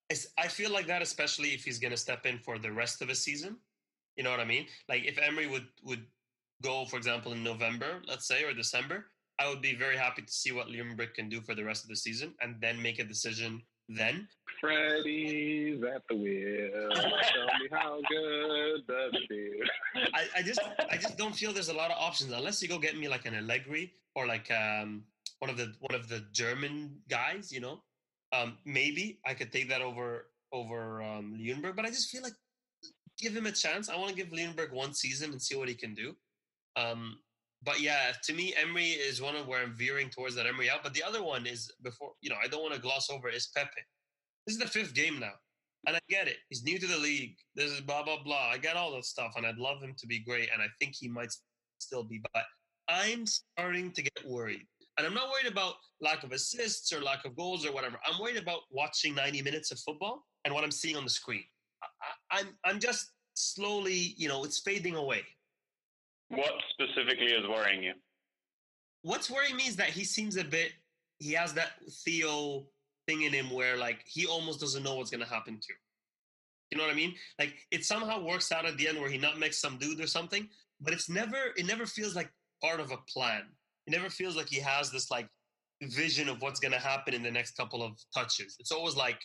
[0.09, 3.09] I feel like that, especially if he's going to step in for the rest of
[3.09, 3.57] a season.
[4.15, 4.65] You know what I mean?
[4.87, 6.05] Like if Emery would would
[6.63, 9.05] go, for example, in November, let's say, or December,
[9.39, 11.89] I would be very happy to see what Ljungberg can do for the rest of
[11.89, 14.27] the season, and then make a decision then.
[14.59, 16.89] Freddy's at the wheel.
[16.95, 20.03] Tell me how good it feel?
[20.13, 22.79] I, I just I just don't feel there's a lot of options unless you go
[22.79, 25.03] get me like an Allegri or like um
[25.39, 27.83] one of the one of the German guys, you know.
[28.33, 32.33] Um, maybe I could take that over over um, Ljungberg, but I just feel like
[33.17, 33.89] give him a chance.
[33.89, 36.15] I want to give Ljungberg one season and see what he can do.
[36.75, 37.19] Um,
[37.63, 40.83] but yeah, to me, Emery is one of where I'm veering towards that Emery out.
[40.83, 43.49] But the other one is before, you know, I don't want to gloss over is
[43.55, 43.69] Pepe.
[44.45, 45.33] This is the fifth game now.
[45.85, 46.37] And I get it.
[46.49, 47.35] He's new to the league.
[47.55, 48.49] This is blah, blah, blah.
[48.51, 49.33] I get all that stuff.
[49.37, 50.49] And I'd love him to be great.
[50.53, 51.33] And I think he might
[51.79, 52.21] still be.
[52.33, 52.43] But
[52.87, 54.67] I'm starting to get worried.
[54.97, 57.99] And I'm not worried about lack of assists or lack of goals or whatever.
[58.05, 61.43] I'm worried about watching 90 minutes of football and what I'm seeing on the screen.
[61.83, 65.21] I, I'm, I'm just slowly, you know, it's fading away.
[66.29, 67.93] What specifically is worrying you?
[69.03, 70.71] What's worrying me is that he seems a bit.
[71.19, 71.73] He has that
[72.03, 72.65] Theo
[73.07, 75.73] thing in him where like he almost doesn't know what's gonna happen to.
[76.71, 77.15] You know what I mean?
[77.39, 80.07] Like it somehow works out at the end where he not makes some dude or
[80.07, 80.49] something,
[80.81, 82.29] but it's never it never feels like
[82.61, 83.43] part of a plan.
[83.87, 85.27] It never feels like he has this like
[85.81, 88.57] vision of what's gonna happen in the next couple of touches.
[88.59, 89.19] It's always like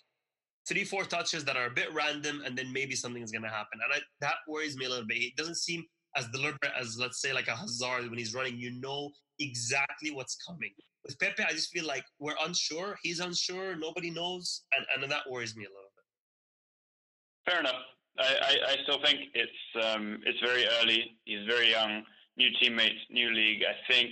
[0.68, 3.80] three, four touches that are a bit random, and then maybe something is gonna happen.
[3.82, 5.18] And I, that worries me a little bit.
[5.18, 5.84] It doesn't seem
[6.16, 8.56] as deliberate as let's say like a Hazard when he's running.
[8.56, 9.10] You know
[9.40, 10.70] exactly what's coming.
[11.04, 12.96] With Pepe, I just feel like we're unsure.
[13.02, 13.74] He's unsure.
[13.74, 17.52] Nobody knows, and and that worries me a little bit.
[17.52, 17.82] Fair enough.
[18.18, 21.18] I, I, I still think it's um, it's very early.
[21.24, 22.04] He's very young.
[22.36, 23.62] New teammates, new league.
[23.68, 24.10] I think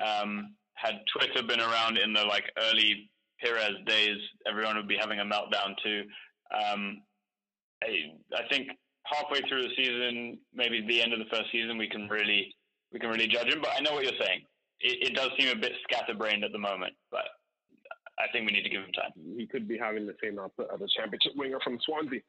[0.00, 3.10] um, had Twitter been around in the like early
[3.42, 6.02] Perez days, everyone would be having a meltdown too.
[6.52, 7.02] Um,
[7.82, 8.68] I, I think
[9.04, 12.54] halfway through the season, maybe the end of the first season, we can really
[12.92, 13.60] we can really judge him.
[13.60, 14.42] But I know what you're saying
[14.80, 17.24] it, it does seem a bit scatterbrained at the moment, but
[18.18, 19.12] I think we need to give him time.
[19.36, 22.20] He could be having the same output of a championship winger from Swansea.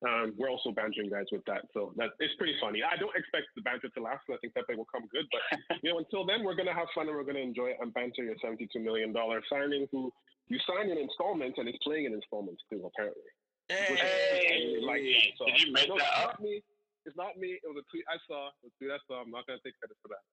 [0.00, 2.80] Um, we're also bantering guys with that, so that it's pretty funny.
[2.80, 4.24] I don't expect the banter to last.
[4.32, 5.44] I think Pepe will come good, but
[5.84, 8.24] you know, until then, we're gonna have fun and we're gonna enjoy it and banter
[8.24, 10.08] your seventy-two million dollar signing, who
[10.48, 13.28] you sign in installments and is playing in installments too, apparently.
[13.68, 14.80] Hey, hey.
[14.80, 15.04] Like,
[15.36, 16.40] so, did you make that up?
[16.40, 16.64] Not me.
[17.04, 17.60] It's not me.
[17.60, 18.48] It was a tweet I saw.
[18.64, 19.20] It tweet I saw.
[19.20, 20.24] I'm not gonna take credit for that.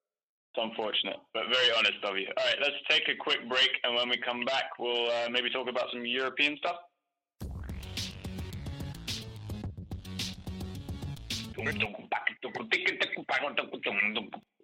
[0.55, 2.31] It's unfortunate, but very honest of you.
[2.39, 5.51] All right, let's take a quick break, and when we come back, we'll uh, maybe
[5.51, 6.79] talk about some European stuff.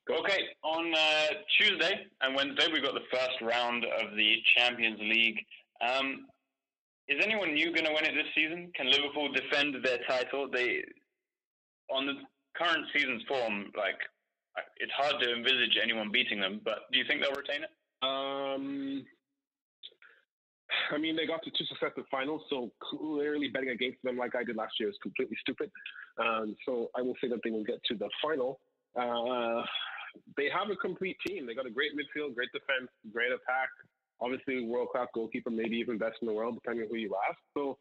[0.09, 1.27] Okay, on uh,
[1.59, 5.39] Tuesday and Wednesday, we've got the first round of the Champions League.
[5.81, 6.27] Um,
[7.09, 8.71] is anyone new going to win it this season?
[8.75, 10.49] Can Liverpool defend their title?
[10.51, 10.83] They,
[11.91, 12.13] on the
[12.55, 13.99] current season's form, like
[14.77, 16.61] it's hard to envisage anyone beating them.
[16.63, 17.71] But do you think they'll retain it?
[18.01, 19.05] Um,
[20.91, 24.43] I mean, they got to two successive finals, so clearly betting against them like I
[24.43, 25.71] did last year is completely stupid.
[26.19, 28.59] Um, so I will say that they will get to the final.
[28.99, 29.63] Uh,
[30.37, 31.47] they have a complete team.
[31.47, 33.69] They got a great midfield, great defense, great attack.
[34.21, 37.39] Obviously, world class goalkeeper, maybe even best in the world, depending on who you ask.
[37.55, 37.77] So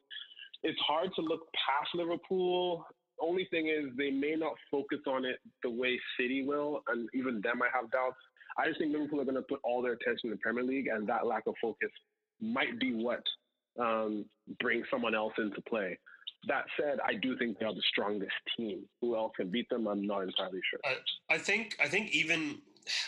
[0.63, 2.87] it's hard to look past Liverpool
[3.23, 7.41] only thing is they may not focus on it the way City will, and even
[7.43, 8.17] them I have doubts.
[8.59, 10.89] I just think Liverpool are going to put all their attention in the Premier League,
[10.89, 11.91] and that lack of focus
[12.43, 13.23] might be what
[13.81, 14.25] um,
[14.61, 15.99] brings someone else into play.
[16.49, 18.83] That said, I do think they are the strongest team.
[19.01, 19.87] Who else can beat them?
[19.87, 20.81] I'm not entirely sure.
[20.85, 22.59] I, I think I think even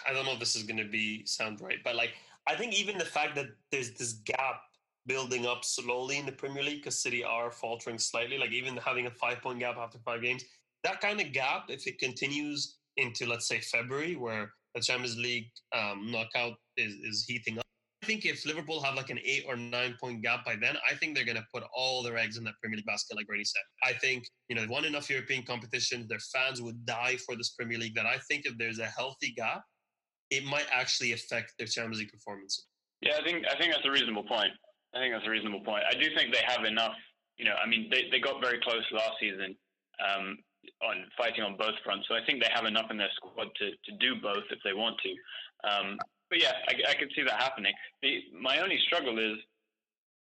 [0.09, 2.13] I don't know if this is going to be sound right, but like
[2.47, 4.61] I think even the fact that there's this gap
[5.07, 8.39] building up slowly in the Premier League because City are faltering slightly.
[8.39, 10.45] Like even having a five point gap after five games,
[10.85, 15.51] that kind of gap, if it continues into let's say February, where the Champions League
[15.77, 17.59] um, knockout is, is heating
[18.05, 21.15] think if Liverpool have like an eight or nine point gap by then, I think
[21.15, 23.63] they're going to put all their eggs in that Premier League basket, like Brady said.
[23.83, 27.51] I think, you know, they've won enough European competitions, their fans would die for this
[27.51, 29.63] Premier League that I think if there's a healthy gap,
[30.31, 32.67] it might actually affect their Champions League performance.
[33.01, 34.53] Yeah, I think I think that's a reasonable point.
[34.95, 35.83] I think that's a reasonable point.
[35.91, 36.95] I do think they have enough.
[37.37, 39.57] You know, I mean, they, they got very close last season
[39.99, 40.39] um,
[40.83, 42.07] on fighting on both fronts.
[42.09, 44.73] So I think they have enough in their squad to, to do both if they
[44.73, 45.11] want to.
[45.69, 45.99] Um,
[46.35, 47.73] but yeah, I, I can see that happening.
[48.03, 49.39] The, my only struggle is,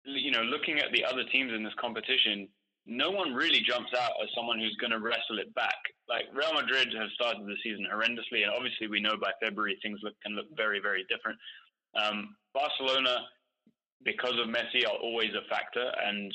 [0.03, 2.49] you know, looking at the other teams in this competition,
[2.85, 5.79] no one really jumps out as someone who's going to wrestle it back.
[6.09, 9.99] Like Real Madrid have started the season horrendously, and obviously we know by February things
[10.03, 11.39] look, can look very, very different.
[11.95, 13.23] Um, Barcelona
[14.03, 15.91] because of Messi are always a factor.
[16.03, 16.33] And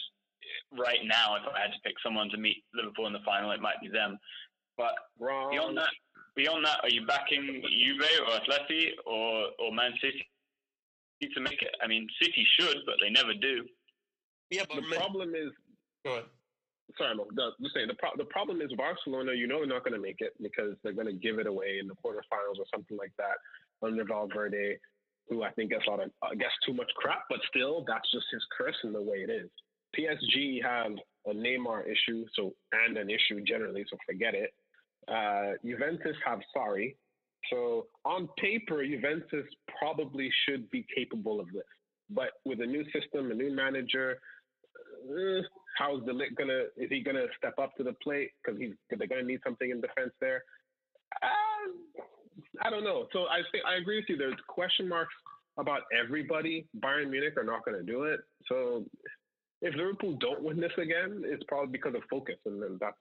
[0.72, 3.60] right now, if I had to pick someone to meet Liverpool in the final, it
[3.60, 4.16] might be them.
[4.78, 5.50] But Wrong.
[5.50, 5.90] beyond that,
[6.36, 10.26] beyond that, are you backing Juve or Atleti or or Man City
[11.34, 11.74] to make it?
[11.82, 13.64] I mean, City should, but they never do.
[14.50, 15.50] Yeah, but the problem is.
[16.04, 16.24] Go ahead.
[16.96, 19.32] Sorry, no, the, just saying the pro- the problem is Barcelona.
[19.32, 21.78] You know they're not going to make it because they're going to give it away
[21.80, 23.36] in the quarterfinals or something like that
[23.82, 24.78] under Valverde
[25.28, 27.84] who I think gets a lot of, uh, I guess, too much crap, but still,
[27.86, 29.50] that's just his curse in the way it is.
[29.98, 30.92] PSG have
[31.26, 34.50] a Neymar issue, so and an issue generally, so forget it.
[35.08, 36.96] Uh, Juventus have Sarri,
[37.50, 39.46] so on paper, Juventus
[39.78, 41.62] probably should be capable of this.
[42.10, 44.18] But with a new system, a new manager,
[45.10, 45.42] uh,
[45.78, 46.64] how's the lit gonna?
[46.76, 48.30] Is he gonna step up to the plate?
[48.44, 50.42] Because he's they're gonna need something in defense there.
[51.22, 52.06] Uh,
[52.62, 53.06] I don't know.
[53.12, 54.16] So I think I agree with you.
[54.16, 55.14] There's question marks
[55.58, 56.66] about everybody.
[56.80, 58.20] Bayern Munich are not going to do it.
[58.48, 58.84] So
[59.62, 62.94] if Liverpool don't win this again, it's probably because of focus, and then that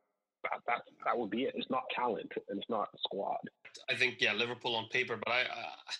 [0.51, 1.53] that that, that would be it.
[1.55, 3.37] It's not talent, and it's not squad.
[3.89, 5.91] I think yeah, Liverpool on paper, but I uh,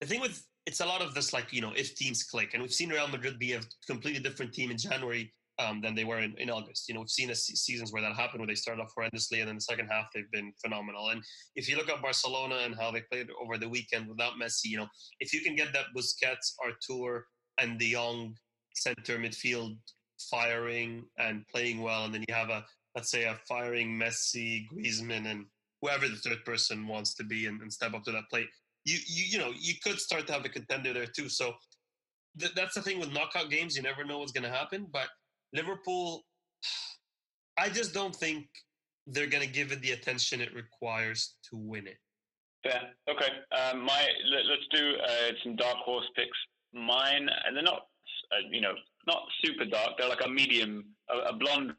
[0.00, 2.62] the thing with it's a lot of this like you know if teams click, and
[2.62, 6.18] we've seen Real Madrid be a completely different team in January um, than they were
[6.18, 6.88] in, in August.
[6.88, 9.48] You know, we've seen a seasons where that happened, where they started off horrendously, and
[9.48, 11.10] then the second half they've been phenomenal.
[11.10, 11.22] And
[11.56, 14.78] if you look at Barcelona and how they played over the weekend without Messi, you
[14.78, 14.88] know,
[15.20, 17.26] if you can get that Busquets, Arthur,
[17.60, 18.34] and the young
[18.74, 19.76] center midfield
[20.30, 22.64] firing and playing well, and then you have a
[22.94, 25.46] let's say a firing Messi, Griezmann, and
[25.80, 28.48] whoever the third person wants to be, and, and step up to that plate.
[28.84, 31.28] You you you know you could start to have a contender there too.
[31.28, 31.54] So
[32.38, 33.76] th- that's the thing with knockout games.
[33.76, 35.08] You never know what's going to happen, but
[35.52, 36.24] Liverpool,
[37.58, 38.46] I just don't think
[39.06, 41.98] they're going to give it the attention it requires to win it.
[42.64, 42.82] Yeah.
[43.10, 43.26] Okay.
[43.56, 46.38] Um, my let, us do uh, some dark horse picks.
[46.72, 47.86] Mine, and they're not,
[48.32, 48.72] uh, you know,
[49.06, 49.98] not super dark.
[49.98, 51.74] They're like a medium, a, a blonde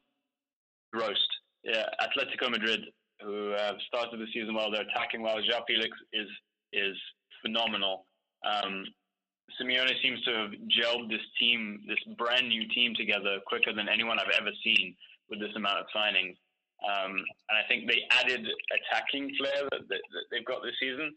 [0.93, 1.27] roast.
[1.63, 2.81] Yeah, Atletico Madrid,
[3.21, 4.71] who have started the season well.
[4.71, 5.37] They're attacking well.
[5.37, 6.27] João Felix is
[6.73, 6.97] is
[7.41, 8.05] phenomenal.
[8.45, 8.85] Um,
[9.59, 14.17] Simeone seems to have gelled this team, this brand new team together quicker than anyone
[14.17, 14.95] I've ever seen
[15.29, 16.35] with this amount of signings.
[16.83, 21.13] Um, and I think they added attacking flair that, that, that, they've got this season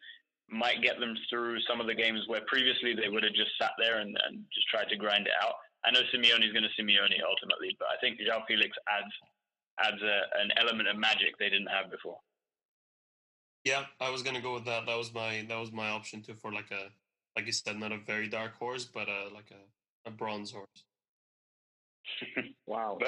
[0.49, 3.75] might get them through some of the games where previously they would have just sat
[3.79, 5.59] there and, and just tried to grind it out.
[5.85, 9.11] I know Simeone is going to Simeone ultimately, but I think João Felix adds
[9.81, 12.19] adds a, an element of magic they didn't have before.
[13.65, 14.87] Yeah, I was going to go with that.
[14.87, 16.91] That was my that was my option too for like a
[17.37, 20.85] like you said, not a very dark horse, but a, like a, a bronze horse.
[22.67, 22.99] wow.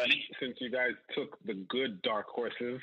[0.40, 2.80] Since you guys took the good dark horses,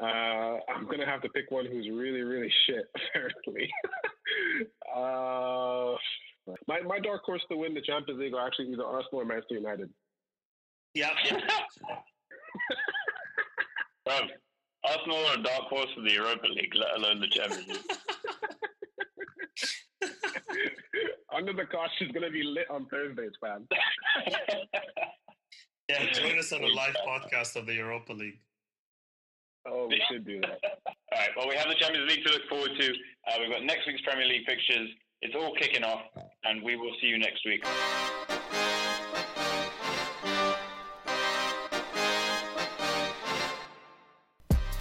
[0.00, 2.84] uh, I'm gonna have to pick one who's really, really shit.
[2.94, 3.70] Apparently,
[4.96, 5.94] uh,
[6.68, 9.54] my my dark horse to win the Champions League are actually either Arsenal or Manchester
[9.54, 9.90] United.
[10.94, 11.10] Yeah.
[14.06, 14.20] Yeah.
[14.84, 17.78] Arsenal are a dark horse for the Europa League, let alone the Champions League.
[21.34, 23.66] Under the Kosh is going to be lit on Thursdays, fam.
[25.88, 28.38] yeah, join us on a live podcast of the Europa League.
[29.66, 30.60] Oh, we should do that.
[30.62, 31.30] all right.
[31.36, 32.88] Well, we have the Champions League to look forward to.
[32.88, 34.90] Uh, we've got next week's Premier League fixtures.
[35.22, 36.02] It's all kicking off,
[36.44, 37.64] and we will see you next week.